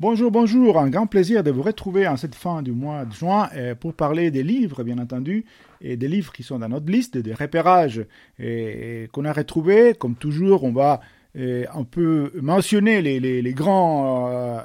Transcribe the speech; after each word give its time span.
Bonjour, 0.00 0.30
bonjour, 0.30 0.78
un 0.78 0.88
grand 0.88 1.06
plaisir 1.06 1.42
de 1.42 1.50
vous 1.50 1.60
retrouver 1.60 2.08
en 2.08 2.16
cette 2.16 2.34
fin 2.34 2.62
du 2.62 2.72
mois 2.72 3.04
de 3.04 3.12
juin 3.12 3.50
euh, 3.54 3.74
pour 3.74 3.92
parler 3.92 4.30
des 4.30 4.42
livres, 4.42 4.82
bien 4.82 4.96
entendu, 4.96 5.44
et 5.82 5.98
des 5.98 6.08
livres 6.08 6.32
qui 6.32 6.42
sont 6.42 6.58
dans 6.58 6.70
notre 6.70 6.90
liste, 6.90 7.18
des 7.18 7.34
repérages 7.34 8.06
qu'on 8.38 9.24
a 9.26 9.32
retrouvés. 9.34 9.92
Comme 9.92 10.14
toujours, 10.14 10.64
on 10.64 10.72
va 10.72 11.02
euh, 11.36 11.66
un 11.74 11.84
peu 11.84 12.32
mentionner 12.40 13.02
les, 13.02 13.52
grands 13.52 14.30
euh, 14.30 14.62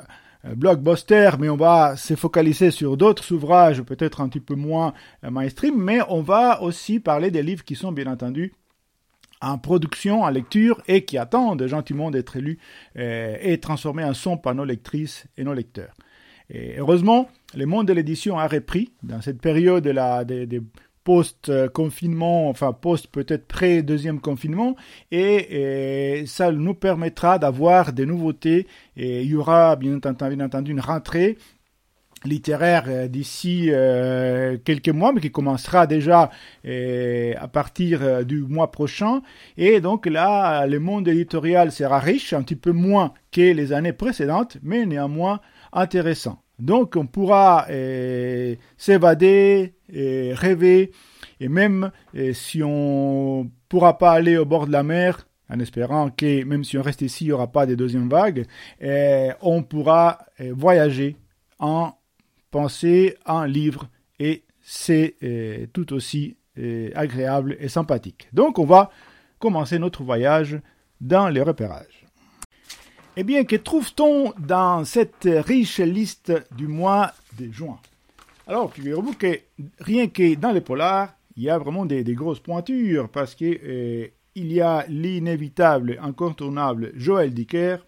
blockbusters, 0.55 1.37
mais 1.37 1.49
on 1.49 1.57
va 1.57 1.97
se 1.97 2.15
focaliser 2.15 2.71
sur 2.71 2.95
d'autres 2.95 3.29
ouvrages 3.33 3.81
peut-être 3.81 4.21
un 4.21 4.29
petit 4.29 4.39
peu 4.39 4.55
moins 4.55 4.93
mainstream, 5.21 5.75
mais 5.75 5.99
on 6.07 6.21
va 6.21 6.61
aussi 6.61 7.01
parler 7.01 7.29
des 7.29 7.43
livres 7.43 7.65
qui 7.65 7.75
sont 7.75 7.91
bien 7.91 8.07
entendu 8.07 8.53
en 9.45 9.57
production, 9.59 10.23
en 10.23 10.29
lecture, 10.29 10.81
et 10.87 11.05
qui 11.05 11.17
attendent 11.17 11.65
gentiment 11.67 12.09
d'être 12.09 12.35
élus 12.35 12.57
euh, 12.97 13.37
et 13.41 13.59
transformés 13.59 14.03
en 14.03 14.13
son 14.13 14.37
par 14.37 14.55
nos 14.55 14.65
lectrices 14.65 15.27
et 15.37 15.43
nos 15.43 15.53
lecteurs. 15.53 15.93
Et 16.49 16.75
heureusement, 16.77 17.29
le 17.55 17.65
monde 17.65 17.87
de 17.87 17.93
l'édition 17.93 18.37
a 18.39 18.47
repris 18.47 18.91
dans 19.03 19.21
cette 19.21 19.39
période 19.39 19.83
de 19.83 20.45
des, 20.45 20.61
post-confinement, 21.03 22.49
enfin 22.49 22.73
post 22.73 23.07
peut-être 23.07 23.45
pré-deuxième 23.45 24.19
confinement, 24.19 24.75
et, 25.11 26.23
ça 26.25 26.51
nous 26.51 26.73
permettra 26.73 27.37
d'avoir 27.37 27.93
des 27.93 28.07
nouveautés. 28.07 28.65
Et 28.97 29.21
il 29.21 29.29
y 29.29 29.35
aura 29.35 29.75
bien 29.75 29.99
entendu 30.03 30.71
une 30.71 30.79
rentrée 30.79 31.37
littéraire 32.25 32.85
euh, 32.87 33.07
d'ici 33.07 33.67
euh, 33.69 34.57
quelques 34.63 34.89
mois, 34.89 35.11
mais 35.13 35.21
qui 35.21 35.31
commencera 35.31 35.87
déjà 35.87 36.29
euh, 36.65 37.33
à 37.37 37.47
partir 37.47 38.25
du 38.25 38.41
mois 38.41 38.71
prochain. 38.71 39.21
Et 39.57 39.81
donc 39.81 40.05
là, 40.05 40.67
le 40.67 40.79
monde 40.79 41.07
éditorial 41.07 41.71
sera 41.71 41.99
riche, 41.99 42.33
un 42.33 42.41
petit 42.41 42.55
peu 42.55 42.71
moins 42.71 43.13
que 43.31 43.53
les 43.53 43.73
années 43.73 43.93
précédentes, 43.93 44.57
mais 44.63 44.85
néanmoins 44.85 45.39
intéressant. 45.73 46.41
Donc 46.57 46.95
on 46.95 47.05
pourra 47.05 47.67
s'évader, 48.77 49.73
rêver, 49.89 50.91
et 51.41 51.49
même 51.49 51.91
si 52.31 52.63
on 52.63 53.51
pourra 53.67 53.97
pas 53.97 54.13
aller 54.13 54.37
au 54.37 54.45
bord 54.45 54.65
de 54.65 54.71
la 54.71 54.83
mer, 54.83 55.27
en 55.49 55.59
espérant 55.59 56.09
que 56.09 56.45
même 56.45 56.63
si 56.63 56.77
on 56.77 56.81
reste 56.81 57.01
ici, 57.01 57.25
il 57.25 57.27
n'y 57.27 57.33
aura 57.33 57.51
pas 57.51 57.65
de 57.65 57.75
deuxième 57.75 58.07
vague, 58.07 58.45
on 59.41 59.63
pourra 59.63 60.19
voyager 60.39 61.17
en 61.59 61.91
penser 62.55 63.17
à 63.25 63.39
un 63.39 63.47
livre 63.47 63.89
et 64.17 64.45
c'est 64.61 65.15
euh, 65.23 65.65
tout 65.73 65.91
aussi 65.91 66.37
euh, 66.57 66.89
agréable 66.95 67.57
et 67.59 67.67
sympathique. 67.67 68.29
Donc 68.31 68.59
on 68.59 68.65
va 68.65 68.91
commencer 69.39 69.77
notre 69.77 70.03
voyage 70.03 70.61
dans 71.01 71.27
les 71.27 71.41
repérages. 71.41 72.05
Eh 73.17 73.25
bien, 73.25 73.43
que 73.43 73.57
trouve-t-on 73.57 74.33
dans 74.39 74.85
cette 74.85 75.27
riche 75.29 75.79
liste 75.79 76.31
du 76.55 76.67
mois 76.69 77.11
de 77.37 77.51
juin? 77.51 77.77
Alors, 78.47 78.71
figurez-vous 78.71 79.15
que 79.15 79.37
rien 79.81 80.07
que 80.07 80.35
dans 80.35 80.51
les 80.51 80.61
polars, 80.61 81.13
il 81.35 81.43
y 81.43 81.49
a 81.49 81.57
vraiment 81.57 81.85
des, 81.85 82.05
grosses 82.13 82.39
pointures 82.39 83.09
parce 83.09 83.35
que 83.35 83.59
euh, 83.65 84.07
y 84.33 84.61
a 84.61 84.85
l'inévitable, 84.87 85.99
incontournable 86.01 86.93
Joël 86.95 87.33
Dicker 87.33 87.79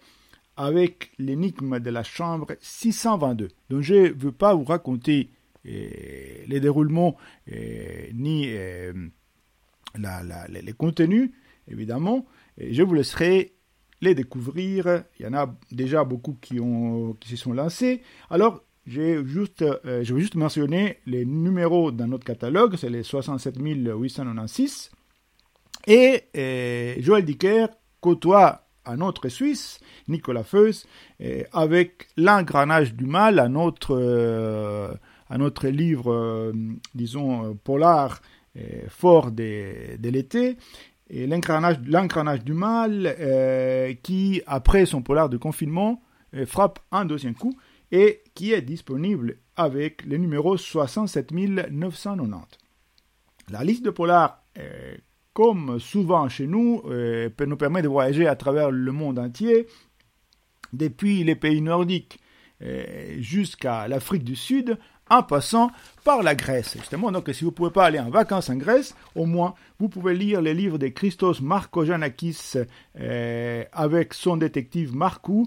avec 0.58 1.12
l'énigme 1.18 1.78
de 1.78 1.88
la 1.88 2.02
chambre 2.02 2.48
622. 2.60 3.48
Donc 3.70 3.82
je 3.82 3.94
ne 3.94 4.08
veux 4.08 4.32
pas 4.32 4.54
vous 4.54 4.64
raconter 4.64 5.30
eh, 5.64 6.44
les 6.48 6.58
déroulements 6.60 7.16
eh, 7.46 8.10
ni 8.12 8.46
eh, 8.46 8.92
les 9.94 10.72
contenus, 10.72 11.30
évidemment. 11.68 12.26
je 12.58 12.82
vous 12.82 12.92
laisserai 12.94 13.52
les 14.00 14.16
découvrir. 14.16 15.04
Il 15.18 15.26
y 15.26 15.28
en 15.28 15.34
a 15.34 15.56
déjà 15.70 16.02
beaucoup 16.04 16.36
qui, 16.40 16.56
se 16.56 17.36
sont 17.36 17.52
lancés. 17.52 18.02
Alors, 18.28 18.64
juste, 18.86 19.62
euh, 19.62 20.02
je 20.02 20.12
vais 20.12 20.20
juste 20.20 20.34
mentionner 20.34 20.98
les 21.06 21.24
numéros 21.24 21.92
dans 21.92 22.08
notre 22.08 22.24
catalogue, 22.24 22.74
c'est 22.76 22.90
les 22.90 23.04
67 23.04 23.56
896. 23.60 24.90
Et 25.86 26.24
Joël 27.00 27.24
Dicker 27.24 27.68
côtoie 28.00 28.67
un 28.88 29.00
autre 29.00 29.28
Suisse, 29.28 29.80
Nicolas 30.08 30.44
Feuss, 30.44 30.86
avec 31.52 32.08
L'engrenage 32.16 32.94
du 32.94 33.04
mal, 33.06 33.38
un 33.38 33.54
autre, 33.54 33.96
euh, 33.96 34.92
un 35.30 35.40
autre 35.40 35.68
livre, 35.68 36.12
euh, 36.12 36.52
disons, 36.94 37.44
euh, 37.44 37.54
polar 37.54 38.20
fort 38.88 39.30
de, 39.30 39.96
de 39.98 40.08
l'été, 40.08 40.56
et 41.10 41.28
du 41.28 42.52
mal, 42.54 43.96
qui, 44.02 44.42
après 44.48 44.84
son 44.84 45.00
polar 45.00 45.28
de 45.28 45.36
confinement, 45.36 46.02
frappe 46.44 46.80
un 46.90 47.04
deuxième 47.04 47.36
coup 47.36 47.56
et 47.92 48.24
qui 48.34 48.52
est 48.52 48.62
disponible 48.62 49.36
avec 49.54 50.04
le 50.04 50.16
numéro 50.16 50.56
67 50.56 51.30
990. 51.30 52.58
La 53.50 53.62
liste 53.62 53.84
de 53.84 53.90
polar 53.90 54.42
comme 55.38 55.78
souvent 55.78 56.28
chez 56.28 56.48
nous, 56.48 56.82
euh, 56.86 57.30
nous 57.46 57.56
permet 57.56 57.80
de 57.80 57.86
voyager 57.86 58.26
à 58.26 58.34
travers 58.34 58.72
le 58.72 58.90
monde 58.90 59.20
entier, 59.20 59.68
depuis 60.72 61.22
les 61.22 61.36
pays 61.36 61.62
nordiques 61.62 62.18
euh, 62.60 63.14
jusqu'à 63.20 63.86
l'Afrique 63.86 64.24
du 64.24 64.34
Sud, 64.34 64.78
en 65.08 65.22
passant 65.22 65.70
par 66.02 66.24
la 66.24 66.34
Grèce. 66.34 66.76
Justement, 66.76 67.12
donc 67.12 67.30
si 67.32 67.44
vous 67.44 67.50
ne 67.50 67.54
pouvez 67.54 67.70
pas 67.70 67.84
aller 67.84 68.00
en 68.00 68.10
vacances 68.10 68.50
en 68.50 68.56
Grèce, 68.56 68.96
au 69.14 69.26
moins 69.26 69.54
vous 69.78 69.88
pouvez 69.88 70.12
lire 70.12 70.40
les 70.40 70.54
livres 70.54 70.76
de 70.76 70.88
Christos 70.88 71.40
Markojanakis 71.40 72.54
euh, 72.98 73.64
avec 73.72 74.14
son 74.14 74.38
détective 74.38 74.92
Marcou, 74.92 75.46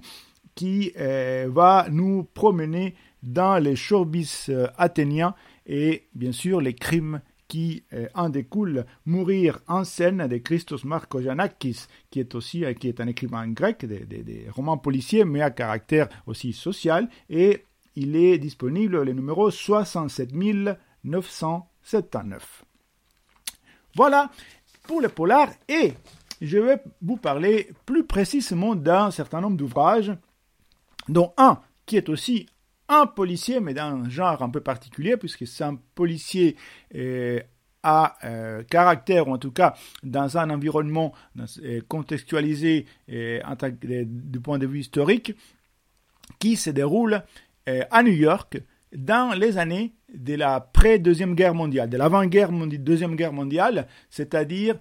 qui 0.56 0.94
va 0.96 1.88
nous 1.90 2.24
promener 2.34 2.96
dans 3.24 3.58
les 3.58 3.76
showbiz 3.76 4.50
athéniens 4.78 5.34
et 5.66 6.08
bien 6.14 6.32
sûr 6.32 6.62
les 6.62 6.76
crimes 6.76 7.22
qui 7.52 7.84
euh, 7.92 8.08
en 8.16 8.30
découle 8.30 8.86
Mourir 9.06 9.60
en 9.68 9.84
scène 9.84 10.26
de 10.26 10.38
Christos 10.38 10.86
Markojanakis, 10.86 11.88
qui 12.10 12.22
est 12.22 12.34
aussi 12.34 12.64
euh, 12.64 12.74
qui 12.74 12.88
est 12.88 13.02
un 13.02 13.08
écrivain 13.08 13.46
grec, 13.50 13.86
des, 13.86 14.48
romans 14.50 14.78
policiers, 14.78 15.26
mais 15.26 15.42
à 15.42 15.52
caractère 15.52 16.08
aussi 16.28 16.54
social, 16.54 17.10
et 17.30 17.66
il 17.98 18.16
est 18.16 18.38
disponible 18.38 19.04
le 19.04 19.12
numéro 19.12 19.52
67 19.52 20.30
979. 21.04 22.64
Voilà 23.98 24.32
pour 24.84 25.02
le 25.02 25.10
polar, 25.10 25.50
et 25.68 25.92
je 26.40 26.58
vais 26.58 26.82
vous 27.02 27.18
parler 27.18 27.70
plus 27.86 28.06
précisément 28.06 28.76
d'un 28.76 29.12
certain 29.12 29.42
nombre 29.42 29.58
d'ouvrages, 29.58 30.14
dont 31.10 31.34
un 31.36 31.60
qui 31.86 31.98
est 31.98 32.08
aussi 32.08 32.48
un 32.92 33.06
policier, 33.06 33.62
mais 33.62 33.74
d'un 33.74 34.08
genre 34.10 34.44
un 34.44 34.50
peu 34.50 34.60
particulier, 34.60 35.16
puisque 35.16 35.48
c'est 35.48 35.64
un 35.64 35.80
policier 35.96 36.58
euh, 36.96 37.40
à 37.84 38.18
euh, 38.26 38.64
caractère, 38.64 39.28
ou 39.28 39.34
en 39.34 39.38
tout 39.38 39.52
cas 39.52 39.76
dans 40.04 40.38
un 40.38 40.50
environnement 40.50 41.14
euh, 41.64 41.82
contextualisé 41.88 42.86
du 43.08 44.40
point 44.42 44.60
de 44.60 44.68
vue 44.68 44.82
historique, 44.82 45.34
qui 46.38 46.56
se 46.56 46.70
déroule 46.70 47.24
à 47.68 48.04
New 48.04 48.14
York 48.14 48.62
dans 48.94 49.34
les 49.38 49.58
années 49.58 49.94
de 50.14 50.36
la 50.36 50.60
pré-deuxième 50.60 51.36
guerre 51.36 51.54
mondiale, 51.54 51.90
de 51.90 51.98
l'avant-guerre 51.98 52.52
deuxième 52.52 53.16
guerre 53.16 53.32
mondiale, 53.32 53.88
c'est-à-dire 54.10 54.78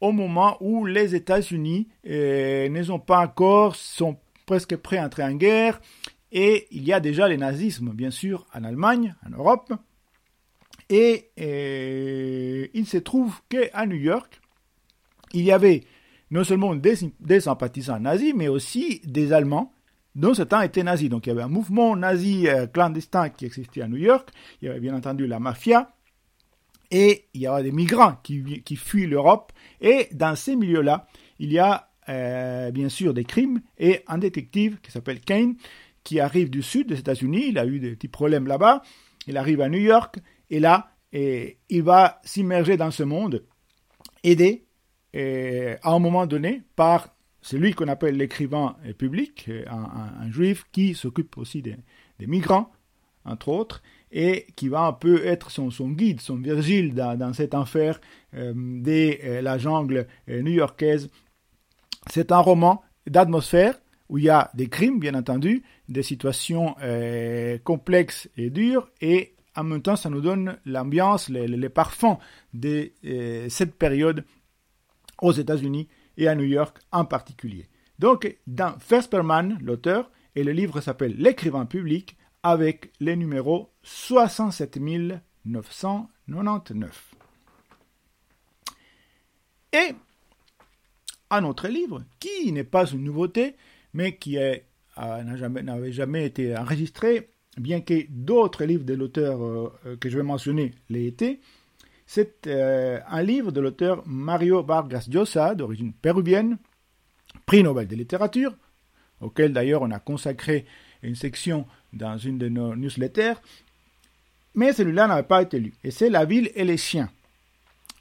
au 0.00 0.12
moment 0.12 0.56
où 0.60 0.86
les 0.86 1.14
États-Unis 1.14 1.88
ne 2.04 2.82
sont 2.82 3.00
pas 3.00 3.18
encore, 3.20 3.76
sont 3.76 4.16
presque 4.46 4.76
prêts 4.76 4.98
à 4.98 5.04
entrer 5.04 5.24
en 5.24 5.32
guerre, 5.32 5.80
et 6.32 6.66
il 6.70 6.84
y 6.84 6.92
a 6.94 7.00
déjà 7.00 7.28
le 7.28 7.36
nazisme, 7.36 7.90
bien 7.90 8.10
sûr, 8.10 8.46
en 8.54 8.64
Allemagne, 8.64 9.14
en 9.26 9.30
Europe. 9.36 9.72
Et, 10.88 11.30
euh, 11.38 12.66
il 12.72 12.86
se 12.86 12.96
trouve 12.96 13.40
qu'à 13.50 13.86
New 13.86 13.96
York, 13.96 14.40
il 15.34 15.42
y 15.42 15.52
avait 15.52 15.84
non 16.30 16.42
seulement 16.42 16.74
des, 16.74 17.40
sympathisants 17.40 18.00
nazis, 18.00 18.32
mais 18.34 18.48
aussi 18.48 19.02
des 19.04 19.34
Allemands 19.34 19.72
dont 20.14 20.32
ce 20.32 20.42
temps 20.42 20.62
étaient 20.62 20.82
nazis. 20.82 21.10
Donc 21.10 21.26
il 21.26 21.30
y 21.30 21.32
avait 21.32 21.42
un 21.42 21.48
mouvement 21.48 21.94
nazi 21.96 22.48
euh, 22.48 22.66
clandestin 22.66 23.28
qui 23.28 23.44
existait 23.44 23.82
à 23.82 23.88
New 23.88 23.98
York. 23.98 24.30
Il 24.60 24.68
y 24.68 24.70
avait 24.70 24.80
bien 24.80 24.94
entendu 24.94 25.26
la 25.26 25.38
mafia. 25.38 25.92
Et 26.90 27.26
il 27.32 27.42
y 27.42 27.46
avait 27.46 27.62
des 27.62 27.72
migrants 27.72 28.16
qui, 28.22 28.62
qui 28.62 28.76
fuient 28.76 29.06
l'Europe. 29.06 29.52
Et 29.80 30.08
dans 30.12 30.36
ces 30.36 30.56
milieux-là, 30.56 31.06
il 31.38 31.52
y 31.52 31.58
a 31.58 31.90
euh, 32.08 32.70
bien 32.70 32.88
sûr 32.88 33.14
des 33.14 33.24
crimes 33.24 33.60
et 33.78 34.02
un 34.08 34.18
détective 34.18 34.78
qui 34.82 34.90
s'appelle 34.90 35.20
Kane 35.20 35.54
qui 36.04 36.20
arrive 36.20 36.50
du 36.50 36.62
sud 36.62 36.88
des 36.88 36.98
États-Unis, 36.98 37.48
il 37.48 37.58
a 37.58 37.66
eu 37.66 37.78
des 37.78 37.92
petits 37.92 38.08
problèmes 38.08 38.46
là-bas, 38.46 38.82
il 39.26 39.36
arrive 39.36 39.60
à 39.60 39.68
New 39.68 39.80
York, 39.80 40.18
et 40.50 40.60
là, 40.60 40.90
et 41.12 41.58
il 41.68 41.82
va 41.82 42.20
s'immerger 42.24 42.76
dans 42.76 42.90
ce 42.90 43.02
monde, 43.02 43.44
aidé 44.24 44.64
à 45.14 45.90
un 45.92 45.98
moment 45.98 46.26
donné 46.26 46.62
par 46.74 47.08
celui 47.42 47.74
qu'on 47.74 47.88
appelle 47.88 48.16
l'écrivain 48.16 48.76
public, 48.96 49.50
un, 49.68 50.30
juif 50.30 50.64
qui 50.72 50.94
s'occupe 50.94 51.36
aussi 51.36 51.60
des, 51.60 51.76
migrants, 52.26 52.70
entre 53.24 53.48
autres, 53.48 53.82
et 54.12 54.46
qui 54.56 54.68
va 54.68 54.82
un 54.82 54.92
peu 54.92 55.26
être 55.26 55.50
son, 55.50 55.68
guide, 55.90 56.20
son 56.20 56.36
Virgile 56.36 56.94
dans, 56.94 57.32
cet 57.32 57.54
enfer 57.54 58.00
euh, 58.34 58.52
de 58.54 59.18
euh, 59.24 59.42
la 59.42 59.58
jungle 59.58 60.06
euh, 60.28 60.42
new-yorkaise. 60.42 61.10
C'est 62.08 62.30
un 62.30 62.38
roman 62.38 62.82
d'atmosphère 63.06 63.80
où 64.12 64.18
il 64.18 64.24
y 64.24 64.28
a 64.28 64.50
des 64.52 64.68
crimes, 64.68 65.00
bien 65.00 65.14
entendu, 65.14 65.62
des 65.88 66.02
situations 66.02 66.76
euh, 66.82 67.56
complexes 67.64 68.28
et 68.36 68.50
dures, 68.50 68.90
et 69.00 69.34
en 69.56 69.64
même 69.64 69.80
temps, 69.80 69.96
ça 69.96 70.10
nous 70.10 70.20
donne 70.20 70.58
l'ambiance, 70.66 71.30
les, 71.30 71.68
parfums 71.70 72.18
de 72.52 72.92
euh, 73.06 73.48
cette 73.48 73.74
période 73.74 74.26
aux 75.22 75.32
États-Unis 75.32 75.88
et 76.18 76.28
à 76.28 76.34
New 76.34 76.44
York 76.44 76.76
en 76.92 77.06
particulier. 77.06 77.70
Donc, 77.98 78.36
dans 78.46 78.78
Fersperman, 78.80 79.58
l'auteur, 79.62 80.10
et 80.36 80.44
le 80.44 80.52
livre 80.52 80.82
s'appelle 80.82 81.14
L'écrivain 81.16 81.64
public, 81.64 82.18
avec 82.42 82.92
les 83.00 83.16
numéros 83.16 83.70
67 83.82 84.78
999. 85.46 87.14
Et 89.72 89.94
un 91.30 91.44
autre 91.44 91.68
livre, 91.68 92.02
qui 92.20 92.52
n'est 92.52 92.62
pas 92.62 92.84
une 92.84 93.04
nouveauté, 93.04 93.56
mais 93.94 94.16
qui 94.16 94.38
n'avait 94.96 95.92
jamais, 95.92 96.26
été 96.26 96.56
enregistré, 96.56 97.28
bien 97.56 97.80
que 97.80 98.06
d'autres 98.08 98.64
livres 98.64 98.84
de 98.84 98.94
l'auteur 98.94 99.42
euh, 99.42 99.72
euh, 99.86 99.96
que 99.96 100.08
je 100.08 100.16
vais 100.16 100.22
mentionner 100.22 100.72
l'aient 100.88 101.06
été, 101.06 101.40
c'est 102.06 102.46
euh, 102.46 102.98
un 103.06 103.22
livre 103.22 103.52
de 103.52 103.60
l'auteur 103.60 104.02
Mario 104.06 104.62
Vargas 104.62 105.06
Llosa, 105.10 105.54
d'origine 105.54 105.92
péruvienne, 105.92 106.58
prix 107.46 107.62
Nobel 107.62 107.86
de 107.86 107.96
littérature, 107.96 108.54
auquel 109.20 109.52
d'ailleurs 109.52 109.82
on 109.82 109.90
a 109.90 109.98
consacré 109.98 110.66
une 111.02 111.14
section 111.14 111.66
dans 111.92 112.16
une 112.18 112.38
de 112.38 112.48
nos 112.48 112.74
newsletters, 112.74 113.34
mais 114.54 114.72
celui-là 114.72 115.06
n'avait 115.06 115.22
pas 115.22 115.42
été 115.42 115.58
lu, 115.58 115.72
et 115.84 115.90
c'est 115.90 116.10
La 116.10 116.24
ville 116.24 116.50
et 116.54 116.64
les 116.64 116.76
chiens. 116.76 117.10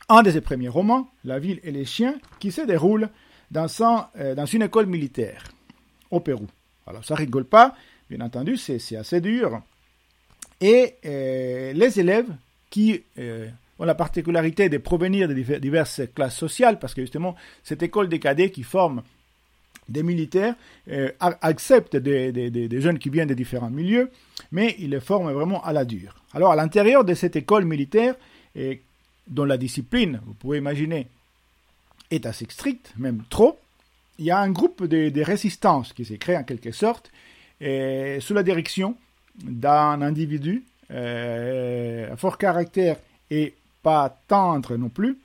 Un 0.09 0.23
de 0.23 0.31
ses 0.31 0.41
premiers 0.41 0.67
romans, 0.67 1.09
La 1.23 1.39
ville 1.39 1.59
et 1.63 1.71
les 1.71 1.85
chiens, 1.85 2.15
qui 2.39 2.51
se 2.51 2.61
déroule 2.61 3.09
dans 3.49 3.67
une 4.45 4.61
école 4.61 4.85
militaire 4.85 5.43
au 6.11 6.19
Pérou. 6.19 6.47
Alors 6.87 7.03
ça 7.03 7.15
rigole 7.15 7.45
pas, 7.45 7.75
bien 8.09 8.21
entendu, 8.21 8.57
c'est 8.57 8.95
assez 8.95 9.21
dur. 9.21 9.61
Et 10.61 10.95
euh, 11.05 11.73
les 11.73 11.99
élèves 11.99 12.29
qui 12.69 13.03
euh, 13.17 13.49
ont 13.79 13.85
la 13.85 13.95
particularité 13.95 14.69
de 14.69 14.77
provenir 14.77 15.27
de 15.27 15.33
diverses 15.33 16.01
classes 16.13 16.37
sociales, 16.37 16.79
parce 16.79 16.93
que 16.93 17.01
justement, 17.01 17.35
cette 17.63 17.81
école 17.81 18.07
des 18.07 18.19
cadets 18.19 18.51
qui 18.51 18.63
forme 18.63 19.01
des 19.89 20.03
militaires 20.03 20.55
euh, 20.89 21.11
accepte 21.19 21.95
des, 21.95 22.69
jeunes 22.79 22.99
qui 22.99 23.09
viennent 23.09 23.27
de 23.27 23.33
différents 23.33 23.71
milieux, 23.71 24.11
mais 24.51 24.75
ils 24.79 24.91
les 24.91 24.99
forment 24.99 25.33
vraiment 25.33 25.63
à 25.63 25.73
la 25.73 25.83
dure. 25.83 26.15
Alors, 26.33 26.51
à 26.51 26.55
l'intérieur 26.55 27.03
de 27.03 27.13
cette 27.15 27.35
école 27.35 27.65
militaire, 27.65 28.15
dont 29.27 29.45
la 29.45 29.57
discipline, 29.57 30.21
vous 30.25 30.33
pouvez 30.35 30.59
imaginer, 30.59 31.07
est 32.11 32.25
assez 32.25 32.45
stricte, 32.49 32.93
même 32.97 33.23
trop, 33.29 33.57
il 34.19 34.25
y 34.25 34.31
a 34.31 34.39
un 34.39 34.51
groupe 34.51 34.85
de, 34.85 35.09
de 35.09 35.21
résistance 35.21 35.93
qui 35.93 36.05
s'est 36.05 36.17
créé 36.17 36.37
en 36.37 36.43
quelque 36.43 36.71
sorte, 36.71 37.11
et 37.59 38.17
sous 38.19 38.33
la 38.33 38.43
direction 38.43 38.95
d'un 39.43 40.01
individu 40.01 40.63
euh, 40.91 42.15
fort 42.17 42.37
caractère 42.37 42.97
et 43.29 43.53
pas 43.81 44.17
tendre 44.27 44.75
non 44.75 44.89
plus, 44.89 45.17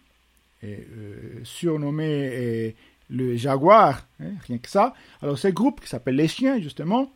et, 0.62 0.86
euh, 0.96 1.40
surnommé 1.44 2.74
le 3.10 3.36
jaguar, 3.36 4.06
hein, 4.20 4.32
rien 4.46 4.58
que 4.58 4.68
ça. 4.68 4.94
Alors 5.22 5.38
ce 5.38 5.48
groupe 5.48 5.80
qui 5.80 5.88
s'appelle 5.88 6.16
les 6.16 6.28
chiens 6.28 6.60
justement 6.60 7.10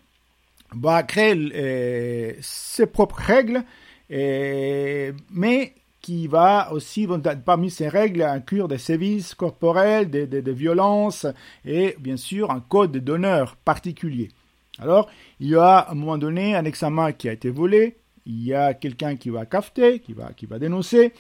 va 0.73 1.03
créer 1.03 1.35
euh, 1.55 2.33
ses 2.41 2.87
propres 2.87 3.21
règles, 3.21 3.63
mais 4.11 5.75
qui 6.01 6.27
va 6.27 6.73
aussi, 6.73 7.07
parmi 7.45 7.71
ces 7.71 7.89
règles, 7.89 8.23
inclure 8.23 8.69
des 8.69 8.79
sévices 8.79 9.35
corporels, 9.35 10.11
des, 10.11 10.27
des 10.27 10.53
violences 10.53 11.27
et 11.65 11.95
bien 11.99 12.17
sûr 12.17 12.51
un 12.51 12.61
code 12.61 12.97
d'honneur 12.97 13.57
particulier. 13.57 14.31
Alors, 14.79 15.11
il 15.41 15.49
y 15.49 15.57
a 15.57 15.79
à 15.79 15.93
un 15.93 15.95
moment 15.95 16.17
donné 16.17 16.55
un 16.55 16.65
examen 16.65 17.13
qui 17.13 17.29
a 17.29 17.33
été 17.33 17.51
volé, 17.51 17.99
il 18.25 18.43
y 18.45 18.55
a 18.55 18.73
quelqu'un 18.75 19.17
qui 19.17 19.29
va 19.29 19.45
cafeter, 19.45 20.01
qui 20.01 20.15
va, 20.15 20.33
qui 20.33 20.47
va 20.47 20.59
dénoncer, 20.59 21.13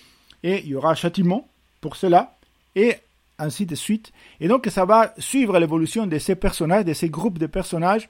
et 0.42 0.60
il 0.60 0.68
y 0.68 0.74
aura 0.74 0.94
châtiment 0.94 1.48
pour 1.80 1.96
cela, 1.96 2.38
et 2.74 2.94
ainsi 3.38 3.66
de 3.66 3.74
suite. 3.74 4.12
Et 4.40 4.48
donc, 4.48 4.66
ça 4.66 4.84
va 4.84 5.12
suivre 5.18 5.58
l'évolution 5.58 6.06
de 6.06 6.18
ces 6.18 6.36
personnages, 6.36 6.84
de 6.84 6.92
ces 6.92 7.10
groupes 7.10 7.38
de 7.38 7.46
personnages, 7.46 8.08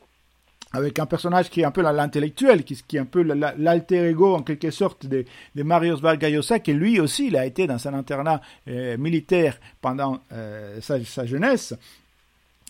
avec 0.73 0.99
un 0.99 1.07
personnage 1.07 1.51
qui 1.51 1.63
est 1.63 1.65
un 1.65 1.71
peu 1.71 1.83
l'intellectuel, 1.83 2.65
qui, 2.65 2.75
est 2.97 3.01
un 3.01 3.05
peu 3.05 3.23
l'alter 3.23 4.09
ego 4.09 4.35
en 4.35 4.43
quelque 4.43 4.71
sorte 4.71 5.07
de, 5.07 5.25
de 5.55 5.63
Marius 5.63 6.01
Vargas 6.01 6.31
qui 6.63 6.73
lui 6.73 7.01
aussi 7.01 7.27
il 7.27 7.37
a 7.37 7.45
été 7.45 7.67
dans 7.67 7.89
un 7.89 7.95
internat 7.95 8.41
euh, 8.69 8.97
militaire 8.97 9.59
pendant 9.81 10.21
euh, 10.33 10.81
sa, 10.81 11.27
jeunesse, 11.27 11.75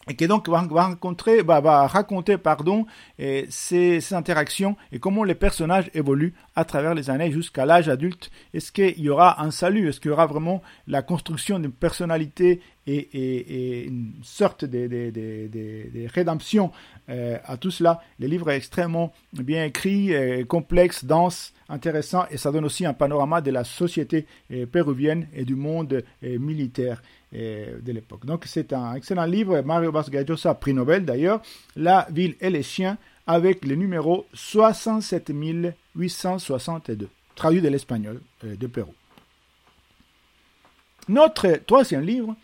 et 0.08 0.16
qui 0.16 0.26
donc 0.26 0.48
va, 0.48 0.60
rencontrer, 0.62 1.42
va, 1.42 1.86
raconter 1.86 2.38
pardon, 2.38 2.86
et 3.18 3.46
ces, 3.50 4.00
ces, 4.00 4.14
interactions 4.14 4.76
et 4.92 4.98
comment 4.98 5.24
les 5.24 5.34
personnages 5.34 5.90
évoluent 5.92 6.34
à 6.56 6.64
travers 6.64 6.94
les 6.94 7.10
années 7.10 7.30
jusqu'à 7.30 7.66
l'âge 7.66 7.88
adulte. 7.88 8.30
Est-ce 8.54 8.72
qu'il 8.72 8.98
y 8.98 9.10
aura 9.10 9.42
un 9.42 9.50
salut? 9.50 9.88
Est-ce 9.88 10.00
qu'il 10.00 10.10
y 10.10 10.12
aura 10.12 10.26
vraiment 10.26 10.62
la 10.86 11.02
construction 11.02 11.58
d'une 11.58 11.72
personnalité 11.72 12.62
et, 12.86 13.84
une 13.86 14.12
sorte 14.22 14.64
de, 14.64 14.86
de, 14.86 15.10
de, 15.10 15.48
de 15.52 16.08
rédemption 16.12 16.72
euh, 17.08 17.38
à 17.44 17.56
tout 17.56 17.70
cela 17.70 18.00
Le 18.18 18.26
livre 18.26 18.50
est 18.50 18.56
extrêmement 18.56 19.12
bien 19.32 19.64
écrit, 19.64 20.14
euh, 20.14 20.44
complexe, 20.44 21.04
dense, 21.04 21.52
intéressant 21.68 22.24
et 22.30 22.36
ça 22.36 22.52
donne 22.52 22.64
aussi 22.64 22.86
un 22.86 22.94
panorama 22.94 23.40
de 23.40 23.50
la 23.50 23.64
société 23.64 24.26
euh, 24.52 24.66
péruvienne 24.66 25.28
et 25.34 25.44
du 25.44 25.54
monde 25.54 26.02
militaire 26.22 27.02
de 27.32 27.92
l'époque. 27.92 28.26
Donc 28.26 28.44
c'est 28.46 28.72
un 28.72 28.94
excellent 28.94 29.24
livre, 29.24 29.60
Mario 29.60 29.92
Vargas 29.92 30.24
Llosa, 30.24 30.54
prix 30.54 30.74
Nobel 30.74 31.04
d'ailleurs, 31.04 31.40
La 31.76 32.08
ville 32.10 32.34
et 32.40 32.50
les 32.50 32.64
chiens, 32.64 32.98
avec 33.26 33.64
le 33.64 33.76
numéro 33.76 34.26
67 34.34 35.32
862, 35.94 37.08
traduit 37.36 37.60
de 37.60 37.68
l'espagnol 37.68 38.20
de 38.42 38.66
Pérou. 38.66 38.92
Notre 41.08 41.60
troisième 41.66 42.02
livre 42.02 42.34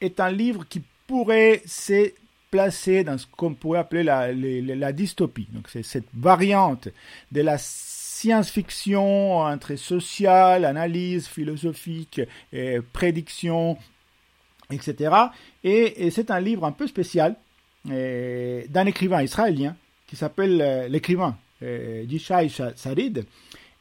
est 0.00 0.20
un 0.20 0.30
livre 0.30 0.64
qui 0.68 0.82
pourrait 1.06 1.62
se 1.66 2.12
placer 2.50 3.04
dans 3.04 3.16
ce 3.18 3.26
qu'on 3.26 3.54
pourrait 3.54 3.80
appeler 3.80 4.02
la, 4.02 4.32
la 4.32 4.92
dystopie. 4.92 5.48
Donc 5.52 5.68
c'est 5.68 5.82
cette 5.82 6.08
variante 6.14 6.88
de 7.30 7.40
la 7.40 7.58
science-fiction 7.58 9.38
entre 9.38 9.76
social, 9.76 10.64
analyse 10.64 11.26
philosophique, 11.26 12.20
et 12.52 12.80
prédiction, 12.92 13.78
etc. 14.70 15.14
Et, 15.64 16.10
c'est 16.10 16.30
un 16.30 16.40
livre 16.40 16.64
un 16.64 16.72
peu 16.72 16.86
spécial 16.86 17.36
d'un 17.84 18.86
écrivain 18.86 19.22
israélien 19.22 19.74
qui 20.06 20.16
s'appelle 20.16 20.60
euh, 20.60 20.88
l'écrivain 20.88 21.38
euh, 21.62 22.04
Yishai 22.06 22.50
Sarid. 22.76 23.24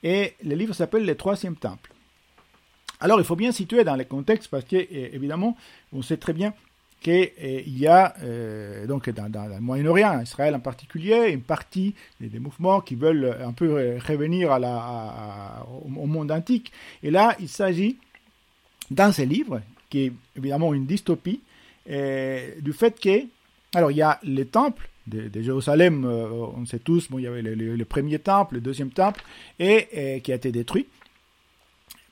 Et 0.03 0.36
le 0.43 0.55
livre 0.55 0.74
s'appelle 0.74 1.05
Le 1.05 1.15
Troisième 1.15 1.55
Temple. 1.58 1.91
Alors, 3.00 3.20
il 3.20 3.25
faut 3.25 3.36
bien 3.36 3.51
situer 3.51 3.84
dans 3.84 3.96
le 3.96 4.03
contexte 4.03 4.50
parce 4.50 4.65
que, 4.65 4.75
évidemment, 4.75 5.56
on 5.94 6.01
sait 6.01 6.18
très 6.18 6.34
bien 6.34 6.53
qu'il 7.01 7.77
y 7.77 7.88
a, 7.88 8.13
euh, 8.24 8.86
donc 8.86 9.10
dans, 9.10 9.48
le 9.48 9.60
Moyen-Orient, 9.62 10.20
Israël 10.22 10.53
en 10.56 10.60
particulier, 10.60 11.29
une 11.32 11.41
partie 11.41 11.96
des, 12.20 12.39
mouvements 12.39 12.82
qui 12.82 12.96
veulent 12.96 13.38
un 13.41 13.53
peu 13.53 13.98
revenir 14.06 14.51
à 14.51 14.60
la, 14.60 15.65
au, 15.84 15.88
monde 15.88 16.32
antique. 16.32 16.72
Et 17.01 17.12
là, 17.12 17.36
il 17.39 17.48
s'agit, 17.48 17.98
dans 18.91 19.12
ce 19.12 19.22
livre, 19.22 19.62
qui 19.89 20.06
est 20.06 20.13
évidemment 20.38 20.74
une 20.74 20.86
dystopie, 20.86 21.41
euh, 21.89 22.51
du 22.60 22.74
fait 22.74 23.00
que, 23.00 23.24
alors 23.74 23.91
il 23.91 23.98
y 23.98 24.01
a 24.01 24.20
les 24.24 24.46
temples 24.46 24.89
de, 25.08 25.41
Jérusalem, 25.41 26.06
euh, 26.06 26.29
on 26.56 26.65
sait 26.65 26.79
tous, 26.79 27.10
bon, 27.10 27.18
il 27.18 27.24
y 27.24 27.27
avait 27.27 27.41
le, 27.41 27.86
premier 27.86 28.20
temple, 28.20 28.56
le 28.56 28.62
deuxième 28.62 28.91
temple, 28.91 29.24
et, 29.58 30.20
qui 30.24 30.32
a 30.32 30.36
été 30.36 30.51
détruit 30.51 30.86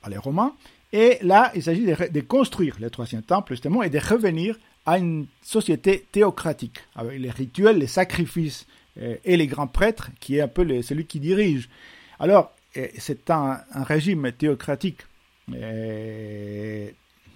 par 0.00 0.10
les 0.10 0.16
Romains. 0.16 0.54
Et 0.92 1.18
là, 1.22 1.52
il 1.54 1.62
s'agit 1.62 1.84
de, 1.84 1.94
de, 2.08 2.20
construire 2.20 2.76
le 2.80 2.88
troisième 2.90 3.22
temple, 3.22 3.52
justement, 3.52 3.82
et 3.82 3.90
de 3.90 3.98
revenir 3.98 4.56
à 4.86 4.98
une 4.98 5.26
société 5.42 6.06
théocratique, 6.12 6.78
avec 6.96 7.20
les 7.20 7.30
rituels, 7.30 7.78
les 7.78 7.86
sacrifices 7.86 8.66
euh, 9.00 9.16
et 9.24 9.36
les 9.36 9.46
grands 9.46 9.66
prêtres, 9.66 10.10
qui 10.18 10.36
est 10.36 10.40
un 10.40 10.48
peu 10.48 10.80
celui 10.80 11.04
qui 11.04 11.20
dirige. 11.20 11.68
Alors, 12.18 12.52
euh, 12.76 12.86
c'est 12.96 13.30
un, 13.30 13.60
régime 13.74 14.32
théocratique 14.32 15.00
euh, 15.54 16.88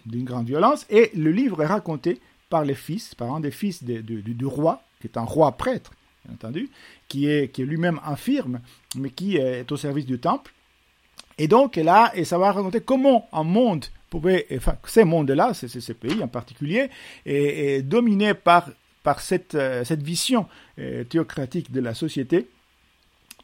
d'une 0.06 0.24
grande 0.24 0.46
violence, 0.46 0.86
et 0.88 1.10
le 1.14 1.30
livre 1.30 1.62
est 1.62 1.66
raconté 1.66 2.20
par 2.48 2.64
les 2.64 2.74
fils, 2.74 3.14
par 3.14 3.34
un 3.34 3.40
des 3.40 3.50
fils 3.50 3.84
du 3.84 4.46
roi, 4.46 4.82
qui 5.00 5.06
est 5.06 5.18
un 5.18 5.24
roi 5.24 5.52
prêtre, 5.52 5.92
bien 6.24 6.34
entendu, 6.34 6.70
qui 7.08 7.28
est, 7.28 7.48
qui 7.48 7.62
est 7.62 7.66
lui-même 7.66 8.00
infirme, 8.04 8.60
mais 8.96 9.10
qui 9.10 9.36
est 9.36 9.70
au 9.70 9.76
service 9.76 10.06
du 10.06 10.18
temple. 10.18 10.52
Et 11.38 11.48
donc 11.48 11.76
là, 11.76 12.12
et 12.14 12.24
ça 12.24 12.38
va 12.38 12.52
raconter 12.52 12.80
comment 12.80 13.28
un 13.32 13.44
monde 13.44 13.86
pouvait, 14.10 14.46
enfin, 14.54 14.76
ces 14.86 15.04
mondes-là, 15.04 15.54
ces, 15.54 15.94
pays 15.94 16.22
en 16.22 16.28
particulier, 16.28 16.90
est, 17.24 17.82
dominé 17.82 18.34
par, 18.34 18.68
par 19.02 19.20
cette, 19.20 19.54
euh, 19.54 19.84
cette 19.84 20.02
vision 20.02 20.46
euh, 20.78 21.04
théocratique 21.04 21.72
de 21.72 21.80
la 21.80 21.94
société. 21.94 22.48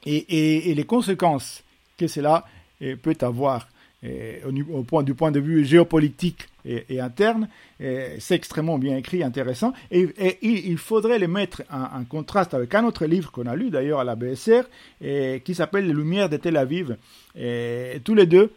Et, 0.06 0.74
les 0.74 0.84
conséquences 0.84 1.64
que 1.96 2.06
cela 2.06 2.44
euh, 2.82 2.96
peut 2.96 3.16
avoir 3.20 3.68
au, 4.04 4.82
point, 4.84 5.02
du 5.02 5.14
point 5.14 5.30
de 5.30 5.40
vue 5.40 5.64
géopolitique 5.64 6.48
et, 6.64 7.00
interne, 7.00 7.48
c'est 7.78 8.34
extrêmement 8.34 8.78
bien 8.78 8.96
écrit, 8.96 9.22
intéressant. 9.22 9.72
Et, 9.90 10.38
il 10.42 10.78
faudrait 10.78 11.18
les 11.18 11.26
mettre 11.26 11.62
en, 11.70 12.04
contraste 12.04 12.54
avec 12.54 12.74
un 12.74 12.84
autre 12.84 13.06
livre 13.06 13.32
qu'on 13.32 13.46
a 13.46 13.56
lu 13.56 13.70
d'ailleurs 13.70 14.00
à 14.00 14.04
la 14.04 14.14
BSR, 14.14 14.62
qui 15.00 15.54
s'appelle 15.54 15.86
Les 15.86 15.94
Lumières 15.94 16.28
de 16.28 16.36
Tel 16.36 16.56
Aviv. 16.56 16.96
Et 17.36 18.00
tous 18.04 18.14
les 18.14 18.26
deux, 18.26 18.52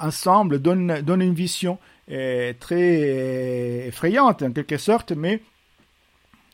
ensemble, 0.00 0.60
donnent, 0.60 1.02
donnent 1.02 1.22
une 1.22 1.34
vision 1.34 1.78
très 2.08 3.86
effrayante 3.86 4.42
en 4.42 4.52
quelque 4.52 4.76
sorte, 4.78 5.12
mais 5.12 5.40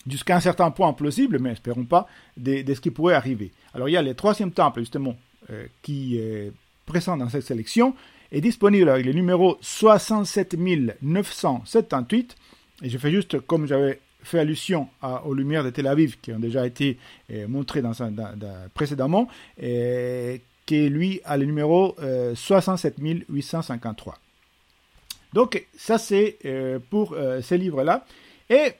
jusqu'à 0.08 0.36
un 0.36 0.40
certain 0.40 0.70
point 0.70 0.92
plausible, 0.92 1.38
mais 1.38 1.52
espérons 1.52 1.84
pas, 1.84 2.06
de, 2.36 2.62
ce 2.72 2.80
qui 2.80 2.90
pourrait 2.90 3.14
arriver. 3.14 3.52
Alors 3.74 3.88
il 3.88 3.92
y 3.92 3.96
a 3.96 4.02
le 4.02 4.14
troisième 4.14 4.52
temple, 4.52 4.80
justement, 4.80 5.16
euh, 5.50 5.66
qui 5.82 6.18
est 6.18 6.52
présent 6.86 7.16
dans 7.16 7.28
cette 7.28 7.42
sélection, 7.42 7.94
est 8.36 8.40
disponible 8.40 8.88
avec 8.88 9.06
le 9.06 9.12
numéro 9.12 9.58
67 9.60 10.56
978, 11.02 12.36
et 12.82 12.90
je 12.90 12.98
fais 12.98 13.10
juste 13.10 13.40
comme 13.40 13.66
j'avais 13.66 14.00
fait 14.22 14.40
allusion 14.40 14.88
aux 15.24 15.34
lumières 15.34 15.62
de 15.62 15.70
Tel 15.70 15.86
Aviv 15.86 16.18
qui 16.20 16.32
ont 16.32 16.38
déjà 16.38 16.66
été 16.66 16.98
euh, 17.30 17.46
montrées 17.46 17.82
dans, 17.82 17.92
précédemment, 18.74 19.28
et 19.60 20.42
qui 20.66 20.88
lui 20.88 21.20
a 21.24 21.36
le 21.36 21.44
numéro 21.44 21.94
67 22.34 22.96
euh, 22.98 23.20
853. 23.28 24.18
Donc 25.32 25.66
ça 25.76 25.98
c'est 25.98 26.38
pour 26.90 27.16
ces 27.42 27.58
livres-là. 27.58 28.04
Et 28.48 28.72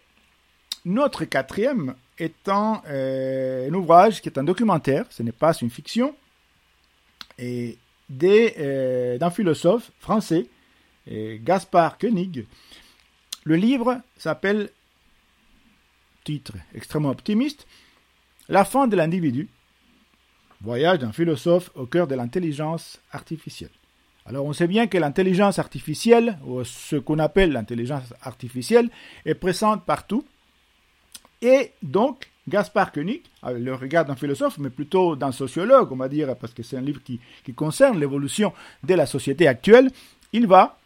notre 0.86 1.24
quatrième 1.24 1.94
étant 2.18 2.82
euh, 2.88 3.68
un 3.68 3.74
ouvrage 3.74 4.22
qui 4.22 4.28
est 4.28 4.38
un 4.38 4.44
documentaire, 4.44 5.04
ce 5.10 5.22
n'est 5.22 5.32
pas 5.32 5.52
une 5.52 5.70
fiction, 5.70 6.14
et 7.38 7.70
euh, 7.70 7.85
d'un 8.08 9.30
philosophe 9.30 9.90
français, 9.98 10.46
Gaspard 11.08 11.98
Koenig. 11.98 12.46
Le 13.44 13.56
livre 13.56 14.00
s'appelle, 14.16 14.70
titre 16.24 16.54
extrêmement 16.74 17.10
optimiste, 17.10 17.66
La 18.48 18.64
fin 18.64 18.86
de 18.86 18.96
l'individu, 18.96 19.48
voyage 20.60 21.00
d'un 21.00 21.12
philosophe 21.12 21.70
au 21.74 21.86
cœur 21.86 22.06
de 22.06 22.14
l'intelligence 22.14 23.00
artificielle. 23.10 23.70
Alors 24.24 24.44
on 24.44 24.52
sait 24.52 24.66
bien 24.66 24.86
que 24.88 24.98
l'intelligence 24.98 25.58
artificielle, 25.58 26.38
ou 26.44 26.64
ce 26.64 26.96
qu'on 26.96 27.18
appelle 27.18 27.52
l'intelligence 27.52 28.12
artificielle, 28.22 28.90
est 29.24 29.34
présente 29.34 29.84
partout, 29.84 30.24
et 31.42 31.72
donc, 31.82 32.30
Gaspard 32.48 32.92
Koenig, 32.92 33.22
le 33.44 33.74
regard 33.74 34.04
d'un 34.04 34.14
philosophe, 34.14 34.58
mais 34.58 34.70
plutôt 34.70 35.16
d'un 35.16 35.32
sociologue, 35.32 35.90
on 35.92 35.96
va 35.96 36.08
dire, 36.08 36.36
parce 36.36 36.52
que 36.52 36.62
c'est 36.62 36.76
un 36.76 36.80
livre 36.80 37.00
qui, 37.02 37.20
concerne 37.54 37.98
l'évolution 37.98 38.52
de 38.84 38.94
la 38.94 39.06
société 39.06 39.48
actuelle, 39.48 39.90
il 40.32 40.46
va 40.46 40.78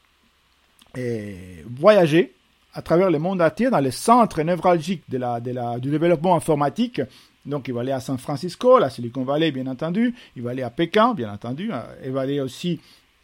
eh, 0.97 1.65
voyager 1.69 2.33
à 2.75 2.83
travers 2.83 3.11
le 3.11 3.19
monde 3.19 3.43
entier 3.43 3.71
dans 3.71 3.81
les 3.81 3.91
centres 3.91 4.43
névralgiques 4.43 5.03
du 5.09 5.91
développement 5.91 6.37
informatique. 6.37 7.01
Donc 7.47 7.69
il 7.69 7.75
va 7.75 7.81
aller 7.81 7.93
à 7.93 8.01
San 8.01 8.19
Francisco, 8.19 8.79
la 8.79 8.91
Silicon 8.91 9.25
Valley 9.25 9.51
bien 9.51 9.67
entendu, 9.67 10.15
il 10.37 10.43
va 10.43 10.51
aller 10.51 10.63
à 10.63 10.71
Pékin 10.71 11.15
bien 11.15 11.33
entendu, 11.33 11.71
il 12.05 12.13
va 12.13 12.21
aller 12.21 12.41
aussi 12.41 12.81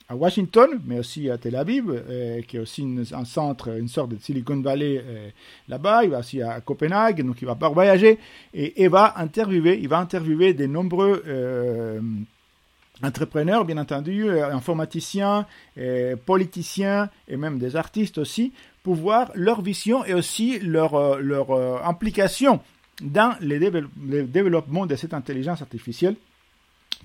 à 0.09 0.15
Washington, 0.15 0.81
mais 0.85 1.01
aussi 1.01 1.29
à 1.31 1.39
Tel 1.39 1.57
Aviv, 1.57 1.85
euh, 1.91 2.41
qui 2.43 2.57
est 2.57 2.61
aussi 2.61 2.87
un 3.13 3.25
centre, 3.25 3.77
une 3.77 3.89
sorte 3.89 4.11
de 4.11 4.19
Silicon 4.19 4.61
Valley 4.61 5.03
euh, 5.05 5.31
là-bas. 5.69 6.05
Il 6.05 6.11
va 6.11 6.21
aussi 6.21 6.41
à 6.43 6.61
Copenhague, 6.61 7.23
donc 7.25 7.43
il 7.43 7.47
va 7.47 7.57
pas 7.57 7.69
voyager 7.69 8.19
et, 8.55 8.85
il 8.85 8.89
va 8.89 9.15
interviewer, 9.17 9.79
il 9.81 9.89
va 9.89 9.99
interviewer 9.99 10.55
de 10.55 10.67
nombreux 10.67 11.25
euh, 11.27 12.01
entrepreneurs, 13.03 13.65
bien 13.65 13.79
entendu, 13.79 14.31
informaticiens, 14.41 15.47
politiciens 16.25 17.11
et 17.29 17.37
même 17.37 17.59
des 17.59 17.77
artistes 17.77 18.17
aussi, 18.17 18.53
pour 18.83 18.95
voir 18.95 19.31
leur 19.35 19.61
vision 19.61 20.03
et 20.07 20.15
aussi 20.15 20.59
leur, 20.61 21.19
leur 21.19 21.87
implication 21.87 22.61
dans 23.03 23.35
le 23.43 24.23
développement 24.23 24.87
de 24.87 24.97
cette 24.97 25.13
intelligence 25.13 25.61
artificielle 25.61 26.17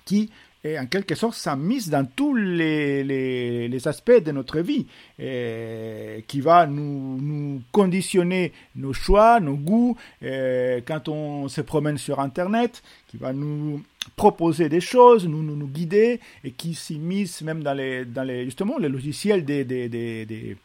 qui 0.05 0.29
et 0.63 0.77
en 0.77 0.85
quelque 0.85 1.15
sorte, 1.15 1.35
ça 1.35 1.55
mise 1.55 1.89
dans 1.89 2.05
tous 2.05 2.35
les, 2.35 3.03
les, 3.03 3.87
aspects 3.87 4.23
de 4.23 4.31
notre 4.31 4.59
vie, 4.59 4.85
qui 5.17 6.41
va 6.41 6.67
nous, 6.67 7.17
nous, 7.19 7.61
conditionner 7.71 8.51
nos 8.75 8.93
choix, 8.93 9.39
nos 9.39 9.55
goûts, 9.55 9.97
quand 10.21 11.07
on 11.07 11.47
se 11.47 11.61
promène 11.61 11.97
sur 11.97 12.19
Internet, 12.19 12.83
qui 13.07 13.17
va 13.17 13.33
nous 13.33 13.81
proposer 14.15 14.69
des 14.69 14.81
choses, 14.81 15.27
nous, 15.27 15.41
nous, 15.41 15.67
guider, 15.67 16.19
et 16.43 16.51
qui 16.51 16.75
s'immisce 16.75 17.41
même 17.41 17.63
dans 17.63 17.73
les, 17.73 18.05
dans 18.05 18.23
les, 18.23 18.45
justement, 18.45 18.77
les 18.77 18.89
logiciels 18.89 19.45
des, 19.45 19.65
des 19.65 20.57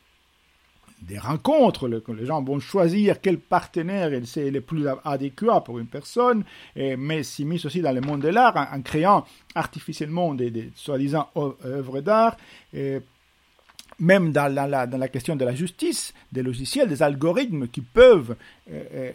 des 1.02 1.18
rencontres, 1.18 1.88
le, 1.88 2.02
les 2.16 2.26
gens 2.26 2.42
vont 2.42 2.58
choisir 2.58 3.20
quel 3.20 3.38
partenaire 3.38 4.12
est 4.12 4.50
le 4.50 4.60
plus 4.60 4.86
adéquat 5.04 5.60
pour 5.60 5.78
une 5.78 5.86
personne, 5.86 6.44
et, 6.74 6.96
mais 6.96 7.22
s'immisce 7.22 7.64
aussi 7.66 7.80
dans 7.80 7.92
le 7.92 8.00
monde 8.00 8.22
de 8.22 8.28
l'art 8.28 8.56
en, 8.72 8.80
créant 8.82 9.24
artificiellement 9.54 10.34
des, 10.34 10.70
soi-disant 10.74 11.28
œuvres 11.64 12.00
d'art. 12.00 12.36
Même 13.98 14.30
dans 14.30 14.54
la, 14.54 15.08
question 15.08 15.36
de 15.36 15.44
la 15.46 15.54
justice, 15.54 16.12
des 16.30 16.42
logiciels, 16.42 16.86
des 16.86 17.02
algorithmes 17.02 17.66
qui 17.66 17.80
peuvent 17.80 18.36
euh, 18.70 18.82
euh, 18.92 19.12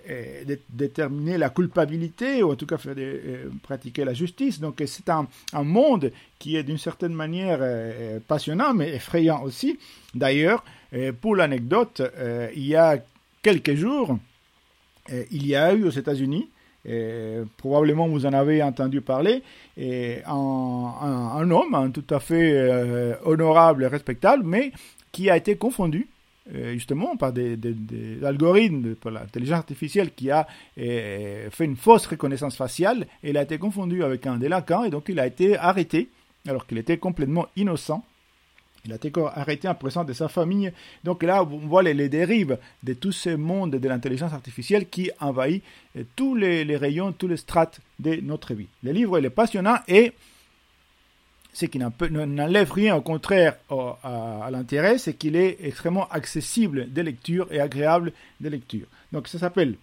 euh, 0.50 0.56
déterminer 0.70 1.38
la 1.38 1.52
culpabilité 1.52 2.42
ou 2.42 2.52
en 2.52 2.56
tout 2.56 2.66
cas 2.66 2.80
faire 2.80 2.96
pratiquer 3.62 4.04
la 4.06 4.16
justice. 4.16 4.60
Donc 4.60 4.82
c'est 4.88 5.08
un, 5.10 5.28
monde 5.64 6.12
qui 6.40 6.56
est 6.56 6.64
d'une 6.64 6.80
certaine 6.80 7.14
manière 7.14 7.60
passionnant 8.28 8.74
mais 8.74 8.96
effrayant 8.96 9.44
aussi. 9.44 9.78
D'ailleurs, 10.16 10.64
pour 11.22 11.36
l'anecdote, 11.36 12.02
il 12.56 12.66
y 12.66 12.76
a 12.76 12.98
quelques 13.42 13.76
jours, 13.76 14.18
il 15.10 15.48
y 15.48 15.56
a 15.56 15.74
eu 15.74 15.86
aux 15.86 15.90
États-Unis 15.90 16.50
probablement 17.58 18.08
vous 18.08 18.26
en 18.26 18.34
avez 18.34 18.64
entendu 18.64 19.02
parler, 19.02 19.44
un, 19.78 21.52
homme 21.52 21.92
tout 21.94 22.14
à 22.14 22.20
fait 22.20 22.54
euh, 22.54 23.16
honorable 23.24 23.84
et 23.84 23.88
respectable, 23.88 24.44
mais 24.46 24.72
qui 25.12 25.30
a 25.30 25.38
été 25.38 25.56
confondu 25.56 26.08
euh, 26.56 26.74
justement 26.74 27.16
par 27.16 27.34
des, 27.34 27.58
algorithmes, 28.24 28.96
par 28.96 29.12
l'intelligence 29.12 29.60
artificielle 29.60 30.12
qui 30.12 30.32
a 30.32 30.48
euh, 30.80 31.50
fait 31.52 31.66
une 31.66 31.76
fausse 31.76 32.08
reconnaissance 32.08 32.56
faciale, 32.56 33.06
et 33.24 33.30
il 33.30 33.38
a 33.38 33.44
été 33.44 33.58
confondu 33.58 34.04
avec 34.04 34.26
un 34.26 34.38
délinquant, 34.38 34.84
et 34.84 34.90
donc 34.90 35.06
il 35.08 35.20
a 35.20 35.28
été 35.28 35.58
arrêté 35.58 36.10
alors 36.48 36.66
qu'il 36.66 36.80
était 36.80 36.98
complètement 36.98 37.46
innocent. 37.56 38.04
Il 38.86 38.92
a 38.92 38.96
été 38.96 39.12
arrêté 39.36 39.68
en 39.68 39.76
présence 39.76 40.06
de 40.06 40.14
sa 40.14 40.28
famille. 40.28 40.72
Donc 41.04 41.24
là, 41.24 41.44
on 41.44 41.46
voit 41.68 41.84
les, 41.84 42.10
dérives 42.10 42.58
de 42.84 42.94
tout 42.94 43.12
ce 43.12 43.30
monde 43.30 43.72
de 43.76 43.88
l'intelligence 43.88 44.34
artificielle 44.34 44.90
qui 44.90 45.12
envahit 45.20 45.64
euh, 45.98 46.04
tous 46.16 46.36
les, 46.36 46.64
rayons, 46.76 47.12
tous 47.12 47.28
les 47.28 47.38
strates 47.38 47.80
de 48.00 48.16
notre 48.22 48.54
vie. 48.54 48.68
Le 48.84 48.92
livre, 48.92 49.20
est 49.24 49.30
passionnant 49.30 49.78
et 49.88 50.14
ce 51.54 51.66
qui 51.66 51.80
n'enlève 51.80 52.72
rien, 52.72 52.96
au 52.96 53.02
contraire, 53.02 53.58
à, 53.70 54.48
l'intérêt, 54.52 54.98
c'est 54.98 55.14
qu'il 55.16 55.36
est 55.36 55.58
extrêmement 55.62 56.08
accessible 56.08 56.92
de 56.92 57.02
lecture 57.02 57.48
et 57.52 57.60
agréable 57.60 58.14
de 58.40 58.48
lecture. 58.50 58.88
Donc 59.12 59.28
ça 59.28 59.38
s'appelle 59.38 59.76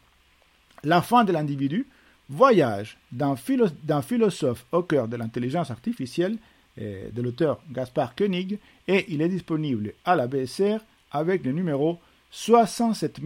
La 0.82 1.02
fin 1.02 1.24
de 1.24 1.32
l'individu, 1.32 1.86
voyage 2.30 2.96
d'un 3.12 3.36
philosophe 3.36 4.64
au 4.72 4.82
cœur 4.82 5.08
de 5.08 5.16
l'intelligence 5.16 5.70
artificielle 5.70 6.38
de 6.78 7.22
l'auteur 7.22 7.60
Gaspard 7.70 8.14
Koenig 8.14 8.58
et 8.86 9.06
il 9.08 9.20
est 9.20 9.28
disponible 9.28 9.94
à 10.04 10.14
la 10.14 10.26
BSR 10.26 10.78
avec 11.10 11.44
le 11.44 11.52
numéro 11.52 11.98
67 12.30 13.20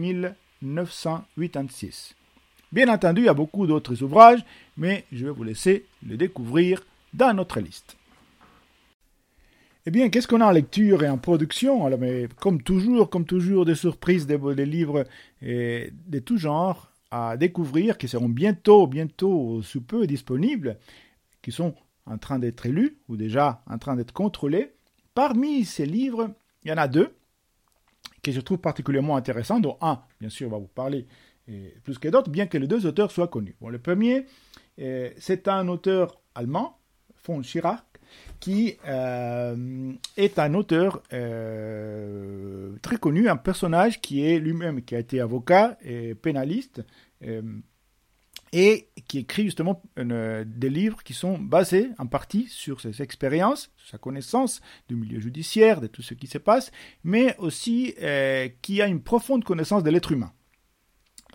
986. 0.61 2.15
Bien 2.71 2.87
entendu, 2.87 3.21
il 3.21 3.25
y 3.25 3.29
a 3.29 3.33
beaucoup 3.33 3.67
d'autres 3.67 4.01
ouvrages, 4.01 4.43
mais 4.77 5.05
je 5.11 5.25
vais 5.25 5.31
vous 5.31 5.43
laisser 5.43 5.85
le 6.07 6.17
découvrir 6.17 6.81
dans 7.13 7.33
notre 7.33 7.59
liste. 7.59 7.95
Eh 9.85 9.91
bien, 9.91 10.09
qu'est-ce 10.09 10.27
qu'on 10.27 10.41
a 10.41 10.47
en 10.47 10.51
lecture 10.51 11.03
et 11.03 11.09
en 11.09 11.17
production? 11.17 11.85
Alors, 11.85 11.99
Comme 12.39 12.63
toujours, 12.63 13.09
comme 13.09 13.25
toujours, 13.25 13.65
des 13.65 13.75
surprises, 13.75 14.25
des, 14.25 14.65
livres 14.65 15.05
et 15.41 15.91
de 16.07 16.19
tout 16.19 16.37
genre 16.37 16.89
à 17.11 17.35
découvrir 17.37 17.97
qui 17.97 18.07
seront 18.07 18.29
bientôt, 18.29 18.87
bientôt 18.87 19.61
sous 19.61 19.81
peu 19.81 20.07
disponibles, 20.07 20.77
qui 21.41 21.51
sont 21.51 21.75
en 22.05 22.17
train 22.17 22.39
d'être 22.39 22.65
élus 22.65 22.97
ou 23.07 23.17
déjà 23.17 23.63
en 23.69 23.77
train 23.77 23.95
d'être 23.95 24.13
contrôlés. 24.13 24.73
Parmi 25.13 25.65
ces 25.65 25.85
livres, 25.85 26.31
il 26.63 26.69
y 26.69 26.73
en 26.73 26.77
a 26.77 26.87
deux 26.87 27.13
que 28.21 28.31
je 28.31 28.41
trouve 28.41 28.59
particulièrement 28.59 29.17
intéressants, 29.17 29.59
dont 29.59 29.77
un, 29.81 30.01
bien 30.19 30.29
sûr, 30.29 30.49
va 30.49 30.57
vous 30.57 30.67
parler 30.67 31.05
plus 31.83 31.97
que 31.99 32.07
d'autres, 32.07 32.29
bien 32.29 32.47
que 32.47 32.57
les 32.57 32.67
deux 32.67 32.85
auteurs 32.85 33.11
soient 33.11 33.27
connus. 33.27 33.55
Bon, 33.59 33.69
le 33.69 33.79
premier, 33.79 34.25
euh, 34.79 35.09
c'est 35.17 35.47
un 35.47 35.67
auteur 35.67 36.21
allemand, 36.35 36.77
von 37.25 37.41
Schirach, 37.41 37.83
qui 38.39 38.77
euh, 38.87 39.93
est 40.17 40.39
un 40.39 40.53
auteur 40.53 41.01
euh, 41.13 42.75
très 42.81 42.97
connu, 42.97 43.29
un 43.29 43.37
personnage 43.37 44.01
qui 44.01 44.25
est 44.25 44.39
lui-même, 44.39 44.83
qui 44.83 44.95
a 44.95 44.99
été 44.99 45.19
avocat 45.19 45.77
et 45.81 46.15
pénaliste, 46.15 46.83
et 48.53 48.87
qui 49.07 49.17
écrit 49.17 49.43
justement 49.43 49.81
des 49.97 50.69
livres 50.69 51.03
qui 51.03 51.13
sont 51.13 51.37
basés 51.37 51.89
en 51.97 52.05
partie 52.05 52.47
sur 52.47 52.79
ses 52.79 53.01
expériences, 53.01 53.71
sa 53.89 53.97
connaissance 53.97 54.61
du 54.87 54.95
milieu 54.95 55.19
judiciaire, 55.19 55.81
de 55.81 55.87
tout 55.87 56.03
ce 56.03 56.13
qui 56.13 56.27
se 56.27 56.37
passe, 56.37 56.71
mais 57.03 57.35
aussi 57.39 57.95
qui 58.61 58.81
a 58.81 58.87
une 58.87 59.01
profonde 59.01 59.43
connaissance 59.43 59.83
de 59.83 59.89
l'être 59.89 60.11
humain. 60.11 60.31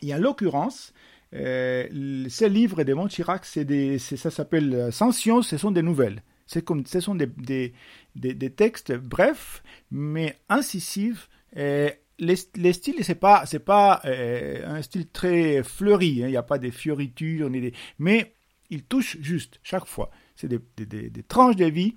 Et 0.01 0.15
en 0.15 0.19
l'occurrence, 0.19 0.95
ces 1.33 2.49
livres 2.49 2.85
de 2.85 2.95
Montchirac, 2.95 3.45
c'est 3.45 3.99
ça 3.99 4.31
s'appelle 4.31 4.91
Science, 4.93 5.49
ce 5.49 5.59
sont 5.59 5.73
des 5.73 5.83
nouvelles. 5.83 6.23
Comme, 6.65 6.87
ce 6.87 7.01
sont 7.01 7.15
des, 7.15 7.75
des, 8.17 8.51
textes 8.51 8.93
brefs, 8.93 9.63
mais 9.91 10.39
incisifs. 10.49 11.29
Et 11.55 11.91
les, 12.19 12.35
les 12.57 12.73
styles, 12.73 13.05
c'est 13.05 13.15
pas, 13.15 13.47
c'est 13.47 13.59
pas 13.61 14.01
euh, 14.05 14.67
un 14.67 14.83
style 14.83 15.09
très 15.09 15.63
fleuri. 15.63 16.23
Hein. 16.23 16.27
Il 16.27 16.31
n'y 16.31 16.37
a 16.37 16.43
pas 16.43 16.59
des 16.59 16.71
fioritures, 16.71 17.51
ni 17.51 17.61
des, 17.61 17.75
mais 17.99 18.35
il 18.71 18.85
touche 18.85 19.19
juste 19.21 19.61
chaque 19.63 19.87
fois. 19.87 20.11
C'est 20.37 20.49
des, 20.49 20.61
des, 20.77 21.11
des, 21.11 21.23
tranches 21.23 21.57
de 21.57 21.65
vie, 21.65 21.97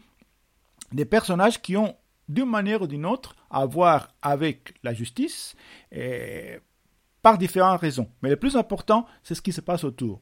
des 0.91 1.05
personnages 1.05 1.61
qui 1.61 1.77
ont 1.77 1.95
d'une 2.29 2.49
manière 2.49 2.81
ou 2.81 2.87
d'une 2.87 3.05
autre 3.05 3.35
à 3.49 3.65
voir 3.65 4.13
avec 4.21 4.75
la 4.83 4.93
justice. 4.93 5.55
Et 5.91 6.59
par 7.21 7.37
différentes 7.37 7.79
raisons. 7.79 8.09
Mais 8.21 8.29
le 8.29 8.35
plus 8.35 8.55
important, 8.55 9.05
c'est 9.23 9.35
ce 9.35 9.41
qui 9.41 9.51
se 9.51 9.61
passe 9.61 9.83
autour. 9.83 10.21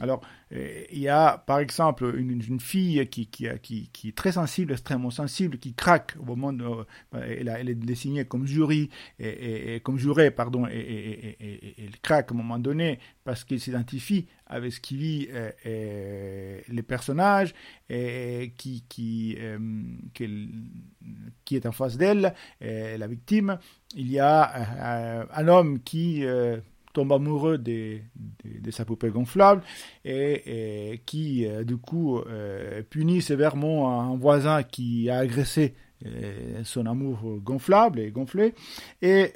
Alors, 0.00 0.20
euh, 0.52 0.84
il 0.92 0.98
y 0.98 1.08
a 1.08 1.38
par 1.38 1.58
exemple 1.58 2.14
une, 2.18 2.42
une 2.46 2.60
fille 2.60 3.06
qui, 3.08 3.28
qui, 3.28 3.48
qui, 3.62 4.08
est 4.08 4.16
très 4.16 4.32
sensible, 4.32 4.72
extrêmement 4.72 5.10
sensible, 5.10 5.58
qui 5.58 5.72
craque 5.72 6.14
au 6.20 6.24
moment 6.24 6.52
de, 6.52 6.64
euh, 6.64 6.84
elle, 7.12 7.48
elle, 7.48 7.70
est 7.70 7.74
désignée 7.74 8.26
comme 8.26 8.46
jury, 8.46 8.90
et, 9.18 9.80
comme 9.82 9.96
juré, 9.98 10.30
pardon, 10.30 10.66
et, 10.70 11.74
elle 11.78 11.98
craque 12.00 12.30
à 12.30 12.34
un 12.34 12.36
moment 12.36 12.58
donné 12.58 12.98
parce 13.24 13.44
qu'elle 13.44 13.58
s'identifie 13.58 14.26
avec 14.46 14.72
ce 14.72 14.80
qui 14.80 14.96
vit 14.96 15.28
euh, 15.32 16.60
les 16.68 16.82
personnages 16.82 17.54
et 17.88 18.52
qui, 18.58 18.84
qui, 18.88 19.38
qui 21.44 21.56
est 21.56 21.66
en 21.66 21.72
face 21.72 21.96
d'elle, 21.96 22.34
la 22.60 23.06
victime. 23.06 23.58
Il 23.94 24.10
y 24.10 24.18
a 24.18 25.26
un 25.34 25.48
homme 25.48 25.80
qui 25.80 26.22
tombe 26.96 27.12
amoureux 27.12 27.58
de, 27.58 28.00
sa 28.70 28.86
poupée 28.86 29.10
gonflable 29.10 29.62
et, 30.06 31.02
qui, 31.04 31.46
euh, 31.46 31.62
du 31.62 31.76
coup, 31.76 32.18
euh, 32.18 32.82
punit 32.88 33.20
sévèrement 33.20 34.00
un 34.00 34.16
voisin 34.16 34.62
qui 34.62 35.10
a 35.10 35.18
agressé 35.18 35.74
euh, 36.06 36.62
son 36.64 36.86
amour 36.86 37.18
gonflable 37.42 38.00
et 38.00 38.10
gonflé, 38.10 38.54
et 39.02 39.32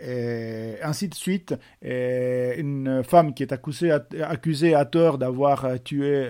ainsi 0.82 1.08
de 1.08 1.14
suite. 1.14 1.54
une 1.82 3.02
femme 3.04 3.34
qui 3.34 3.42
est 3.42 3.52
accusée 3.52 3.90
à, 3.90 4.06
accusée 4.22 4.74
à 4.74 4.86
tort 4.86 5.18
d'avoir 5.18 5.66
tué 5.82 6.26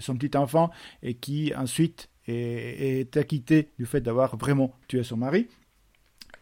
son 0.00 0.16
petit 0.16 0.34
enfant 0.36 0.70
et 1.02 1.12
qui 1.14 1.52
ensuite 1.54 2.08
est 2.26 3.16
acquittée 3.18 3.68
du 3.78 3.84
fait 3.84 4.00
d'avoir 4.00 4.36
vraiment 4.38 4.72
tué 4.88 5.02
son 5.02 5.18
mari 5.18 5.46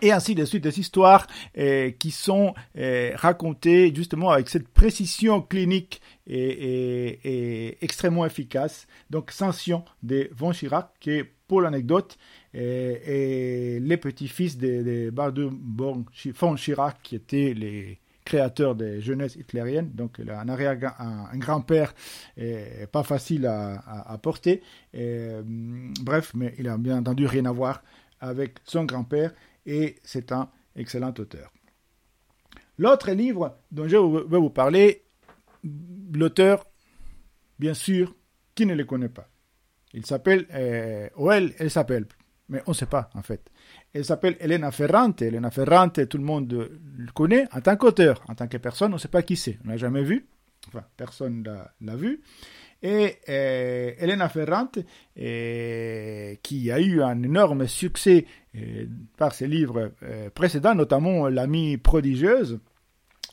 et 0.00 0.12
ainsi 0.12 0.34
de 0.34 0.44
suite 0.44 0.64
des 0.64 0.78
histoires 0.78 1.26
euh, 1.58 1.90
qui 1.90 2.10
sont 2.10 2.54
euh, 2.76 3.12
racontées 3.14 3.92
justement 3.94 4.30
avec 4.30 4.48
cette 4.48 4.68
précision 4.68 5.42
clinique 5.42 6.00
et, 6.26 7.76
extrêmement 7.82 8.26
efficace. 8.26 8.86
Donc 9.10 9.30
Sanction 9.30 9.84
de 10.02 10.30
Von 10.34 10.52
Chirac, 10.52 10.90
qui 11.00 11.10
est 11.10 11.24
pour 11.46 11.60
l'anecdote, 11.60 12.16
et, 12.54 13.78
les 13.80 13.96
petits-fils 13.98 14.56
de, 14.56 15.10
de 15.10 15.50
von 16.32 16.54
Chirac, 16.56 16.96
qui 17.02 17.16
étaient 17.16 17.52
les 17.54 17.98
créateurs 18.24 18.74
des 18.74 19.02
jeunesses 19.02 19.36
hitlériennes, 19.36 19.90
donc 19.92 20.18
un, 20.20 20.48
un, 20.48 21.36
grand-père 21.36 21.94
pas 22.90 23.02
facile 23.02 23.46
à, 23.46 24.18
porter. 24.22 24.62
bref, 24.94 26.32
mais 26.34 26.54
il 26.58 26.68
a 26.68 26.78
bien 26.78 26.98
entendu 26.98 27.26
rien 27.26 27.44
à 27.44 27.52
voir 27.52 27.82
avec 28.20 28.58
son 28.64 28.84
grand-père 28.84 29.32
et 29.66 29.96
c'est 30.04 30.32
un 30.32 30.50
excellent 30.76 31.14
auteur. 31.18 31.52
L'autre 32.78 33.10
livre 33.12 33.58
dont 33.70 33.86
je 33.86 33.96
vais 33.96 34.38
vous 34.38 34.50
parler, 34.50 35.04
l'auteur, 36.12 36.66
bien 37.58 37.74
sûr, 37.74 38.14
qui 38.54 38.66
ne 38.66 38.74
le 38.74 38.84
connaît 38.84 39.08
pas. 39.08 39.28
Il 39.92 40.04
s'appelle, 40.04 40.46
euh, 40.52 41.08
ou 41.16 41.30
elle, 41.30 41.54
elle 41.58 41.70
s'appelle, 41.70 42.06
mais 42.48 42.62
on 42.66 42.72
ne 42.72 42.76
sait 42.76 42.86
pas 42.86 43.10
en 43.14 43.22
fait. 43.22 43.48
Elle 43.92 44.04
s'appelle 44.04 44.36
Elena 44.40 44.72
Ferrante. 44.72 45.22
Elena 45.22 45.50
Ferrante, 45.50 46.08
tout 46.08 46.18
le 46.18 46.24
monde 46.24 46.52
le 46.96 47.12
connaît 47.12 47.46
en 47.52 47.60
tant 47.60 47.76
qu'auteur. 47.76 48.22
En 48.28 48.34
tant 48.34 48.48
que 48.48 48.56
personne, 48.56 48.90
on 48.90 48.94
ne 48.96 49.00
sait 49.00 49.08
pas 49.08 49.22
qui 49.22 49.36
c'est. 49.36 49.58
On 49.64 49.68
n'a 49.68 49.76
jamais 49.76 50.02
vu. 50.02 50.26
Enfin, 50.68 50.84
personne 50.96 51.42
ne 51.42 51.86
l'a 51.86 51.96
vu. 51.96 52.22
Et 52.84 53.16
euh, 53.30 53.92
Elena 53.98 54.28
Ferrante, 54.28 54.78
euh, 55.18 56.34
qui 56.42 56.70
a 56.70 56.78
eu 56.80 57.00
un 57.00 57.22
énorme 57.22 57.66
succès 57.66 58.26
euh, 58.54 58.84
par 59.16 59.32
ses 59.32 59.48
livres 59.48 59.92
précédents, 60.34 60.74
notamment 60.74 61.28
L'amie 61.28 61.78
prodigieuse, 61.78 62.60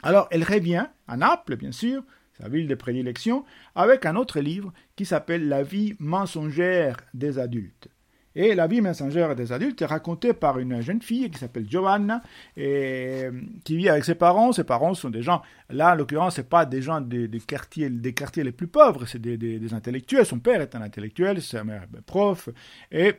alors 0.04 0.30
elle 0.32 0.46
revient 0.46 0.88
à 1.06 1.18
Naples, 1.18 1.58
bien 1.58 1.74
sûr, 1.74 2.02
sa 2.42 2.48
ville 2.48 2.66
de 2.66 2.76
prédilection, 2.76 3.44
avec 3.76 4.06
un 4.06 4.16
autre 4.16 4.40
livre 4.40 4.72
qui 4.96 5.04
s'appelle 5.04 5.50
La 5.50 5.64
vie 5.64 5.96
mensongère 6.00 6.96
des 7.14 7.38
adultes. 7.38 7.90
Et 8.36 8.56
la 8.56 8.68
vie 8.68 8.82
messengère 8.82 9.36
des 9.36 9.52
adultes 9.52 9.82
est 9.82 9.86
racontée 9.86 10.34
par 10.34 10.60
une 10.60 10.82
jeune 10.82 11.02
fille 11.02 11.30
qui 11.30 11.38
s'appelle 11.38 11.70
Giovanna 11.70 12.22
et 12.56 13.26
qui 13.66 13.78
vit 13.78 13.90
avec 13.90 14.06
ses 14.06 14.16
parents. 14.16 14.52
Ses 14.54 14.64
parents 14.64 14.94
sont 14.94 15.10
des 15.10 15.22
gens, 15.22 15.42
là 15.70 15.94
en 15.94 15.96
l'occurrence, 15.96 16.36
c'est 16.36 16.50
pas 16.50 16.66
des 16.66 16.82
gens 16.82 17.02
des, 17.02 17.30
quartiers, 17.46 17.90
des 17.90 18.14
quartiers 18.14 18.44
les 18.44 18.52
plus 18.52 18.68
pauvres, 18.68 19.06
c'est 19.06 19.20
des, 19.20 19.38
des, 19.38 19.74
intellectuels. 19.74 20.26
Son 20.26 20.40
père 20.40 20.62
est 20.62 20.76
un 20.76 20.82
intellectuel, 20.82 21.42
sa 21.42 21.64
mère 21.64 21.84
est 21.84 22.02
prof. 22.02 22.50
Et, 22.92 23.14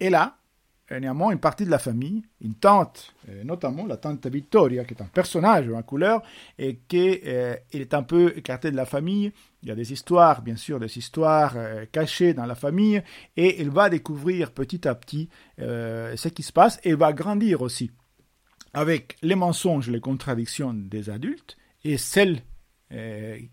et 0.00 0.10
là, 0.10 0.36
néanmoins 0.90 1.32
une 1.32 1.40
partie 1.40 1.64
de 1.64 1.70
la 1.70 1.78
famille, 1.78 2.22
une 2.40 2.54
tante, 2.54 3.14
euh, 3.28 3.42
notamment 3.44 3.86
la 3.86 3.96
tante 3.96 4.26
Vittoria, 4.26 4.84
qui 4.84 4.94
est 4.94 5.02
un 5.02 5.06
personnage 5.06 5.68
en 5.70 5.82
couleur, 5.82 6.22
et 6.58 6.80
qui 6.88 7.20
euh, 7.24 7.56
est 7.72 7.94
un 7.94 8.02
peu 8.02 8.32
écartée 8.36 8.70
de 8.70 8.76
la 8.76 8.84
famille. 8.84 9.32
Il 9.62 9.68
y 9.68 9.72
a 9.72 9.74
des 9.74 9.92
histoires, 9.92 10.42
bien 10.42 10.56
sûr, 10.56 10.78
des 10.78 10.98
histoires 10.98 11.54
euh, 11.56 11.86
cachées 11.90 12.34
dans 12.34 12.46
la 12.46 12.54
famille, 12.54 13.02
et 13.36 13.60
elle 13.60 13.70
va 13.70 13.88
découvrir 13.88 14.52
petit 14.52 14.86
à 14.86 14.94
petit 14.94 15.28
ce 15.58 16.28
qui 16.28 16.42
se 16.42 16.52
passe, 16.52 16.78
et 16.84 16.94
va 16.94 17.12
grandir 17.12 17.62
aussi 17.62 17.90
avec 18.72 19.16
les 19.22 19.36
mensonges, 19.36 19.88
les 19.88 20.00
contradictions 20.00 20.74
des 20.74 21.08
adultes, 21.08 21.56
et 21.84 21.96
celles, 21.96 22.42
et 22.90 23.50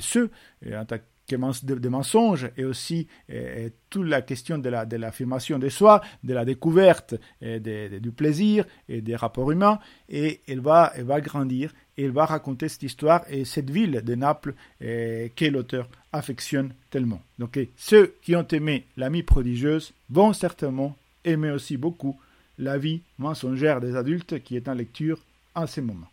ceux, 0.00 0.30
en 0.72 0.84
tant 0.84 0.98
des 1.28 1.88
mensonges 1.88 2.50
et 2.56 2.64
aussi 2.64 3.06
euh, 3.30 3.68
toute 3.90 4.06
la 4.06 4.22
question 4.22 4.58
de 4.58 4.68
l'affirmation 4.96 5.58
de, 5.58 5.64
de 5.64 5.68
soi, 5.68 6.02
de 6.22 6.34
la 6.34 6.44
découverte 6.44 7.14
euh, 7.42 7.98
du 7.98 8.12
plaisir 8.12 8.64
et 8.88 9.00
des 9.00 9.16
rapports 9.16 9.50
humains. 9.50 9.78
Et 10.08 10.40
elle 10.46 10.60
va, 10.60 10.92
grandir 11.20 11.72
et 11.96 12.04
elle 12.04 12.10
va 12.10 12.26
raconter 12.26 12.68
cette 12.68 12.82
histoire 12.82 13.24
et 13.30 13.44
cette 13.44 13.70
ville 13.70 14.02
de 14.04 14.14
Naples 14.14 14.54
euh, 14.82 15.28
que 15.34 15.46
l'auteur 15.46 15.88
affectionne 16.12 16.74
tellement. 16.90 17.22
Donc 17.38 17.58
ceux 17.76 18.14
qui 18.22 18.36
ont 18.36 18.46
aimé 18.48 18.86
l'amie 18.96 19.22
prodigieuse 19.22 19.92
vont 20.10 20.32
certainement 20.32 20.96
aimer 21.24 21.50
aussi 21.50 21.76
beaucoup 21.76 22.18
la 22.58 22.78
vie 22.78 23.00
mensongère 23.18 23.80
des 23.80 23.96
adultes 23.96 24.42
qui 24.42 24.56
est 24.56 24.68
en 24.68 24.74
lecture 24.74 25.18
en 25.54 25.66
ce 25.66 25.80
moment. 25.80 26.06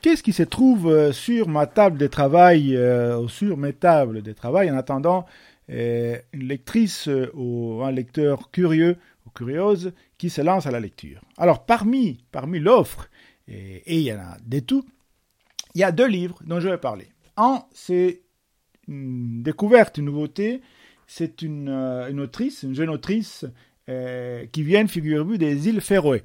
Qu'est-ce 0.00 0.22
qui 0.22 0.32
se 0.32 0.44
trouve 0.44 0.88
euh, 0.88 1.12
sur 1.12 1.48
ma 1.48 1.66
table 1.66 1.98
de 1.98 2.06
travail 2.06 2.76
euh, 2.76 3.18
ou 3.18 3.28
sur 3.28 3.56
mes 3.56 3.72
tables 3.72 4.22
de 4.22 4.32
travail 4.32 4.70
en 4.70 4.76
attendant 4.76 5.26
euh, 5.70 6.16
une 6.32 6.46
lectrice 6.46 7.08
ou 7.34 7.82
un 7.82 7.90
lecteur 7.90 8.50
curieux 8.52 8.96
ou 9.26 9.30
curieuse 9.30 9.92
qui 10.16 10.30
se 10.30 10.40
lance 10.40 10.66
à 10.66 10.70
la 10.70 10.78
lecture? 10.78 11.20
Alors 11.36 11.66
parmi, 11.66 12.18
parmi 12.30 12.60
l'offre, 12.60 13.08
et, 13.48 13.82
il 13.86 14.02
y 14.02 14.12
en 14.12 14.18
a 14.18 14.36
des 14.46 14.62
tout, 14.62 14.84
il 15.74 15.80
y 15.80 15.84
a 15.84 15.90
deux 15.90 16.06
livres 16.06 16.38
dont 16.46 16.60
je 16.60 16.68
vais 16.68 16.78
parler. 16.78 17.08
Un, 17.36 17.64
c'est 17.72 18.22
une 18.86 19.42
découverte, 19.42 19.98
une 19.98 20.04
nouveauté, 20.04 20.60
c'est 21.08 21.42
une, 21.42 21.70
une, 21.70 22.20
autrice, 22.20 22.62
une 22.62 22.74
jeune 22.74 22.90
autrice 22.90 23.46
qui 23.86 24.62
vient, 24.62 24.86
figurez-vous, 24.86 25.38
des 25.38 25.68
îles 25.68 25.80
Féroé. 25.80 26.24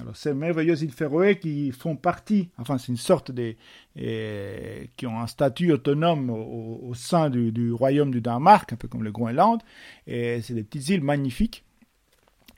Alors, 0.00 0.16
ces 0.16 0.32
merveilleuses 0.32 0.82
îles 0.82 0.92
Féroé 0.92 1.38
qui 1.38 1.72
font 1.72 1.96
partie, 1.96 2.50
enfin, 2.58 2.78
c'est 2.78 2.88
une 2.88 2.96
sorte 2.96 3.30
de. 3.30 3.56
qui 3.94 5.06
ont 5.06 5.18
un 5.20 5.26
statut 5.26 5.72
autonome 5.72 6.30
au, 6.30 6.92
sein 6.94 7.30
du, 7.30 7.72
royaume 7.72 8.10
du 8.10 8.20
Danemark, 8.20 8.72
un 8.72 8.76
peu 8.76 8.88
comme 8.88 9.02
le 9.02 9.12
Groenland. 9.12 9.60
Et 10.06 10.40
c'est 10.42 10.54
des 10.54 10.62
petites 10.62 10.88
îles 10.90 11.02
magnifiques 11.02 11.64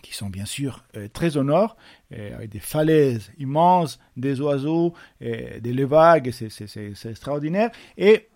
qui 0.03 0.15
sont 0.15 0.31
bien 0.31 0.47
sûr 0.47 0.83
euh, 0.97 1.09
très 1.13 1.37
au 1.37 1.45
nord, 1.45 1.77
avec 2.11 2.49
des 2.49 2.59
falaises 2.59 3.31
immenses, 3.39 4.01
des 4.17 4.41
oiseaux, 4.41 4.95
des 5.21 5.85
vagues, 5.85 6.31
c'est 6.33 7.05
extraordinaire. 7.05 7.71
Et, 7.99 8.29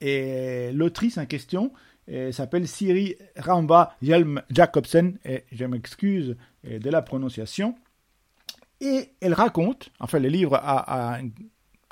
et 0.00 0.70
l'autrice 0.72 1.18
en 1.18 1.26
question 1.26 1.72
s'appelle 2.30 2.68
Siri 2.68 3.16
Ramba 3.36 3.96
Hjelm 4.02 4.42
Jacobsen, 4.50 5.18
et 5.24 5.44
je 5.50 5.64
m'excuse 5.64 6.36
de 6.62 6.90
la 6.90 7.02
prononciation. 7.02 7.74
Et 8.84 9.10
elle 9.20 9.34
raconte, 9.34 9.90
enfin 9.98 10.18
le 10.18 10.28
livre 10.28 10.54
a, 10.56 11.16
un 11.18 11.30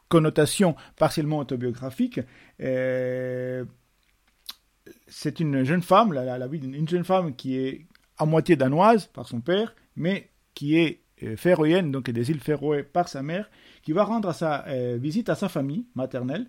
connotation 0.08 0.76
partiellement 0.96 1.38
autobiographique. 1.38 2.20
c'est 5.06 5.40
une 5.40 5.64
jeune 5.64 5.82
femme, 5.82 6.12
la, 6.12 6.38
la 6.38 6.46
vie 6.46 6.60
d'une 6.60 6.88
jeune 6.88 7.04
femme 7.04 7.34
qui 7.34 7.56
est 7.56 7.86
à 8.18 8.26
moitié 8.26 8.56
danoise 8.56 9.06
par 9.06 9.26
son 9.26 9.40
père, 9.40 9.74
mais 9.96 10.30
qui 10.54 10.76
est 10.76 11.00
féroïenne, 11.36 11.90
donc 11.90 12.10
des 12.10 12.30
îles 12.30 12.40
Féroé 12.40 12.82
par 12.82 13.08
sa 13.08 13.22
mère, 13.22 13.50
qui 13.82 13.92
va 13.92 14.04
rendre 14.04 14.32
sa 14.34 14.66
visite 14.98 15.30
à 15.30 15.34
sa 15.34 15.48
famille 15.48 15.86
maternelle 15.94 16.46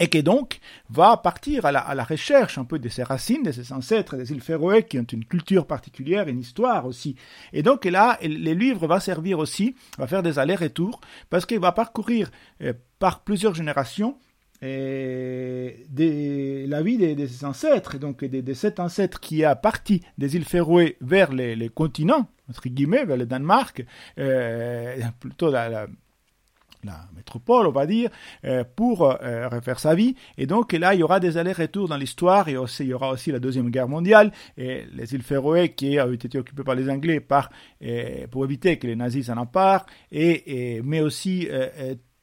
et 0.00 0.08
qui 0.08 0.22
donc 0.22 0.58
va 0.88 1.16
partir 1.18 1.66
à 1.66 1.70
la, 1.72 2.04
recherche 2.04 2.56
un 2.58 2.64
peu 2.64 2.78
de 2.78 2.88
ses 2.88 3.02
racines, 3.02 3.42
de 3.42 3.52
ses 3.52 3.72
ancêtres, 3.72 4.16
des 4.16 4.32
îles 4.32 4.40
Féroé, 4.40 4.82
qui 4.84 4.98
ont 4.98 5.04
une 5.04 5.24
culture 5.24 5.66
particulière, 5.66 6.26
une 6.26 6.40
histoire 6.40 6.86
aussi. 6.86 7.14
Et 7.52 7.62
donc 7.62 7.84
là, 7.84 8.18
les 8.22 8.54
livres 8.54 8.86
va 8.88 8.98
servir 8.98 9.38
aussi, 9.38 9.76
va 9.98 10.06
faire 10.06 10.22
des 10.22 10.38
allers-retours, 10.38 11.00
parce 11.28 11.44
qu'il 11.44 11.60
va 11.60 11.72
parcourir 11.72 12.30
euh, 12.62 12.72
par 12.98 13.20
plusieurs 13.22 13.54
générations 13.54 14.16
euh, 14.62 15.70
la 16.66 16.82
vie 16.82 16.98
des, 16.98 17.14
des 17.14 17.44
ancêtres, 17.44 17.98
donc 17.98 18.24
des, 18.24 18.54
sept 18.54 18.80
ancêtres 18.80 19.20
qui 19.20 19.44
a 19.44 19.54
parti 19.54 20.02
des 20.18 20.36
îles 20.36 20.44
Féroé 20.44 20.96
vers 21.00 21.32
les, 21.32 21.68
continents, 21.68 22.28
entre 22.48 22.68
guillemets, 22.68 23.04
vers 23.04 23.16
le 23.16 23.26
Danemark, 23.26 23.84
euh, 24.18 24.96
plutôt 25.18 25.50
la 25.50 25.68
la 25.68 25.86
métropole, 27.14 27.66
on 27.66 27.72
va 27.72 27.86
dire, 27.86 28.10
euh, 28.44 28.64
pour 28.76 29.02
euh, 29.02 29.48
refaire 29.48 29.78
sa 29.78 29.94
vie. 29.94 30.14
Et 30.38 30.46
donc 30.46 30.72
là, 30.72 30.94
il 30.94 31.00
y 31.00 31.02
aura 31.02 31.20
des 31.20 31.36
allers-retours 31.36 31.88
dans 31.88 31.96
l'histoire, 31.96 32.48
et 32.48 32.56
aussi, 32.56 32.84
il 32.84 32.88
y 32.88 32.94
aura 32.94 33.10
aussi 33.10 33.32
la 33.32 33.38
Deuxième 33.38 33.70
Guerre 33.70 33.88
mondiale, 33.88 34.32
les 34.56 35.14
îles 35.14 35.22
Féroé 35.22 35.70
qui 35.70 35.98
avaient 35.98 36.14
été 36.14 36.38
occupées 36.38 36.64
par 36.64 36.74
les 36.74 36.88
Anglais 36.88 37.24
euh, 37.82 38.26
pour 38.30 38.44
éviter 38.44 38.78
que 38.78 38.86
les 38.86 38.96
nazis 38.96 39.26
s'en 39.26 39.36
emparent, 39.36 39.86
et, 40.12 40.80
mais 40.84 41.00
aussi 41.00 41.48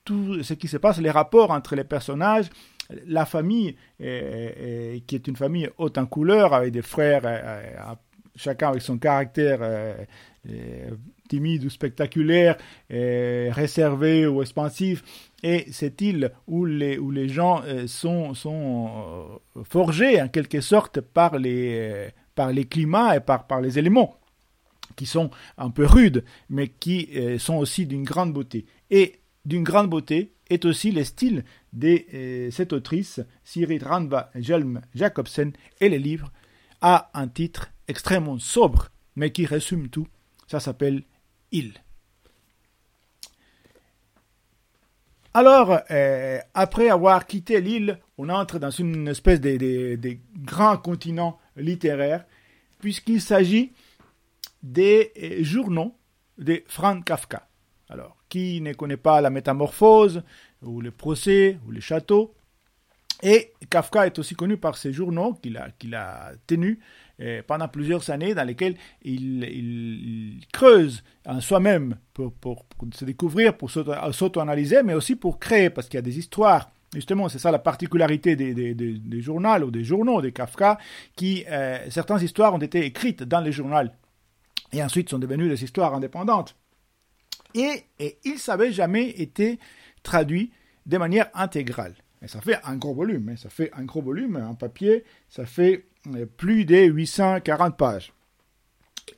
tout 0.04 0.41
ce 0.43 0.54
qui 0.54 0.67
se 0.67 0.78
passe, 0.78 1.00
les 1.00 1.12
rapports 1.12 1.52
entre 1.52 1.76
les 1.76 1.84
personnages, 1.84 2.50
la 3.06 3.26
famille, 3.26 3.76
qui 4.00 4.06
est 5.15 5.28
une 5.28 5.36
famille 5.36 5.70
haute 5.78 5.98
en 5.98 6.06
couleur, 6.06 6.54
avec 6.54 6.72
des 6.72 6.82
frères, 6.82 7.24
chacun 8.36 8.70
avec 8.70 8.82
son 8.82 8.98
caractère 8.98 9.60
timide 11.27 11.65
ou 11.65 11.69
spectaculaire, 11.69 12.57
réservé 12.89 14.25
ou 14.27 14.41
expansif. 14.41 15.03
Et 15.43 15.71
cette 15.71 16.01
île 16.01 16.31
où 16.47 16.65
les, 16.65 16.97
où 16.97 17.12
les 17.12 17.29
gens 17.29 17.62
euh, 17.63 17.86
sont, 17.88 18.33
sont 18.33 19.39
euh, 19.55 19.63
forgés 19.63 20.21
en 20.21 20.27
quelque 20.27 20.62
sorte 20.62 20.99
par 20.99 21.38
les, 21.38 21.77
euh, 21.79 22.10
par 22.33 22.51
les 22.51 22.65
climats 22.65 23.15
et 23.15 23.19
par, 23.19 23.45
par 23.45 23.62
les 23.62 23.77
éléments 23.77 24.19
qui 24.95 25.05
sont 25.05 25.29
un 25.60 25.69
peu 25.69 25.86
rudes, 25.86 26.23
mais 26.49 26.69
qui 26.69 27.10
sont 27.38 27.57
aussi 27.57 27.86
d'une 27.86 28.03
grande 28.03 28.33
beauté. 28.33 28.65
Et 28.89 29.19
d'une 29.45 29.63
grande 29.63 29.91
beauté 29.91 30.33
est 30.49 30.65
aussi 30.65 30.91
le 30.91 31.03
style 31.03 31.43
de 31.71 32.49
cette 32.49 32.73
autrice, 32.73 33.19
Siri 33.43 33.77
Ranva 33.77 34.31
Jelm 34.33 34.81
Jacobsen, 34.95 35.51
et 35.81 35.89
le 35.89 35.97
livre 35.97 36.31
a 36.81 37.12
un 37.13 37.27
titre 37.27 37.69
extrêmement 37.88 38.39
sobre, 38.39 38.89
mais 39.15 39.29
qui 39.29 39.45
résume 39.45 39.89
tout. 39.89 40.07
Ça 40.47 40.60
s'appelle 40.60 41.03
île. 41.51 41.73
Alors, 45.33 45.81
euh, 45.91 46.39
après 46.55 46.89
avoir 46.89 47.27
quitté 47.27 47.62
l'île, 47.62 47.99
on 48.17 48.29
entre 48.29 48.57
dans 48.57 48.71
une 48.71 49.07
espèce 49.07 49.39
de, 49.39 50.17
grand 50.38 50.77
continent 50.77 51.38
littéraire, 51.55 52.25
puisqu'il 52.79 53.21
s'agit 53.21 53.71
des 54.63 55.12
euh, 55.21 55.43
journaux 55.43 55.95
de 56.39 56.63
Franz 56.65 57.03
Kafka. 57.05 57.47
Alors, 57.89 58.17
qui 58.29 58.62
ne 58.62 58.73
connaît 58.73 58.97
pas 58.97 59.21
la 59.21 59.29
métamorphose, 59.29 60.23
ou 60.63 60.81
le 60.81 60.89
procès, 60.89 61.60
ou 61.67 61.71
le 61.71 61.81
château 61.81 62.33
Et 63.21 63.53
Kafka 63.69 64.07
est 64.07 64.17
aussi 64.17 64.33
connu 64.33 64.57
par 64.57 64.75
ses 64.75 64.91
journaux 64.91 65.36
qu'il 65.36 65.57
a, 65.57 65.69
qu'il 65.77 65.93
a 65.93 66.31
tenus 66.47 66.79
euh, 67.19 67.41
pendant 67.45 67.67
plusieurs 67.67 68.10
années 68.10 68.33
dans 68.33 68.43
lesquelles 68.43 68.75
il, 69.03 69.43
creuse 70.58 71.04
en 71.28 71.39
soi-même 71.39 71.98
pour, 72.15 72.34
se 72.91 73.06
découvrir, 73.06 73.56
pour 73.56 73.70
s'auto-analyser, 73.70 74.82
mais 74.82 74.96
aussi 74.96 75.15
pour 75.15 75.38
créer, 75.38 75.70
parce 75.70 75.88
qu'il 75.88 76.00
y 76.00 76.00
a 76.00 76.10
des 76.12 76.17
histoires 76.17 76.72
Justement, 76.93 77.28
c'est 77.28 77.38
ça 77.38 77.52
la 77.52 77.60
particularité 77.60 78.38
des, 78.38 79.22
journaux 79.22 79.65
ou 79.65 79.72
des 79.72 79.84
journaux 79.84 80.22
de 80.22 80.30
Kafka, 80.30 80.78
qui 81.17 81.43
euh, 81.50 81.78
certaines 81.89 82.24
histoires 82.24 82.54
ont 82.54 82.60
été 82.60 82.86
écrites 82.86 83.24
dans 83.24 83.41
les 83.41 83.52
journaux 83.52 83.89
et 84.72 84.82
ensuite 84.82 85.10
sont 85.10 85.20
devenues 85.20 85.50
des 85.50 85.62
histoires 85.65 85.93
indépendantes. 85.93 86.56
Et, 87.54 87.84
ils 88.24 88.39
n'avaient 88.48 88.72
jamais 88.72 89.10
été 89.10 89.60
traduits 90.02 90.50
de 90.86 90.98
manière 90.98 91.30
intégrale. 91.34 91.93
Et 92.22 92.30
ça 92.30 92.39
fait 92.39 92.58
un 92.63 92.78
gros 92.78 92.93
volume, 92.93 93.30
hein. 93.30 93.36
ça 93.36 93.50
fait 93.50 93.70
un 93.74 93.84
gros 93.84 94.02
volume 94.02 94.38
en 94.38 94.56
papier, 94.56 95.04
ça 95.30 95.46
fait 95.46 95.86
euh, 96.15 96.26
plus 96.26 96.63
de 96.63 96.78
840 96.78 97.76
pages. 97.76 98.13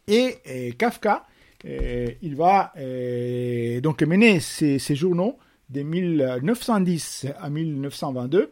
Et, 0.07 0.73
Kafka, 0.77 1.25
il 1.65 2.35
va 2.35 2.71
euh, 2.77 3.81
donc 3.81 4.01
mener 4.03 4.39
ses, 4.39 4.79
journaux 4.95 5.37
de 5.69 5.81
1910 5.81 7.27
à 7.39 7.49
1922. 7.49 8.51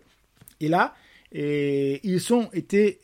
Et 0.59 0.67
là, 0.67 0.93
et 1.33 1.99
ils 2.07 2.33
ont 2.33 2.49
été 2.53 2.99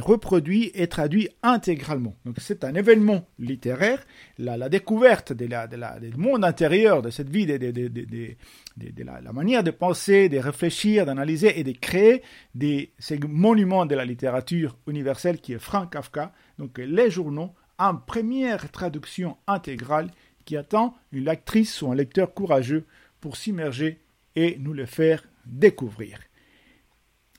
reproduits 0.00 0.70
et 0.74 0.88
traduits 0.88 1.30
intégralement. 1.42 2.14
Donc 2.26 2.36
c'est 2.38 2.64
un 2.64 2.74
événement 2.74 3.26
littéraire, 3.38 4.04
la, 4.38 4.68
découverte 4.68 5.32
de 5.32 5.46
la, 5.46 5.66
du 5.66 6.16
monde 6.18 6.44
intérieur 6.44 7.00
de 7.00 7.08
cette 7.08 7.30
vie, 7.30 7.46
de, 7.46 7.56
de, 7.56 9.04
la, 9.04 9.32
manière 9.32 9.64
de 9.64 9.70
penser, 9.70 10.28
de 10.28 10.36
réfléchir, 10.36 11.06
d'analyser 11.06 11.58
et 11.58 11.64
de 11.64 11.72
créer 11.72 12.22
des, 12.54 12.92
ces 12.98 13.18
monuments 13.18 13.86
de 13.86 13.94
la 13.94 14.04
littérature 14.04 14.76
universelle 14.86 15.40
qui 15.40 15.54
est 15.54 15.58
Frank 15.58 15.90
Kafka, 15.92 16.32
donc 16.58 16.76
les 16.76 17.10
journaux 17.10 17.54
en 17.82 17.96
première 17.96 18.70
traduction 18.70 19.36
intégrale 19.48 20.10
qui 20.44 20.56
attend 20.56 20.94
une 21.10 21.24
lectrice 21.24 21.82
ou 21.82 21.90
un 21.90 21.94
lecteur 21.96 22.32
courageux 22.32 22.84
pour 23.20 23.36
s'immerger 23.36 23.98
et 24.36 24.56
nous 24.60 24.72
le 24.72 24.86
faire 24.86 25.24
découvrir. 25.44 26.20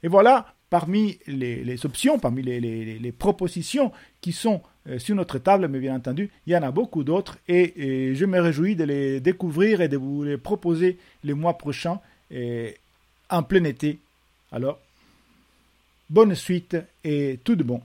Et 0.03 0.09
voilà, 0.09 0.53
parmi 0.69 1.17
les, 1.27 1.85
options, 1.85 2.19
parmi 2.19 2.41
les, 2.41 3.11
propositions 3.13 3.93
qui 4.19 4.33
sont 4.33 4.61
euh, 4.87 4.99
sur 4.99 5.15
notre 5.15 5.39
table, 5.39 5.69
mais 5.69 5.79
bien 5.79 5.95
entendu, 5.95 6.29
il 6.45 6.51
y 6.51 6.57
en 6.57 6.63
a 6.63 6.71
beaucoup 6.71 7.05
d'autres 7.05 7.37
et, 7.47 8.13
je 8.13 8.25
me 8.25 8.39
réjouis 8.41 8.75
de 8.75 8.83
les 8.83 9.21
découvrir 9.21 9.79
et 9.79 9.87
de 9.87 9.95
vous 9.95 10.23
les 10.23 10.37
proposer 10.37 10.97
les 11.23 11.33
mois 11.33 11.57
prochains 11.57 11.99
en 13.29 13.43
plein 13.43 13.63
été. 13.63 13.99
Alors, 14.51 14.79
bonne 16.09 16.35
suite 16.35 16.75
et 17.03 17.39
tout 17.43 17.55
de 17.55 17.63
bon. 17.63 17.81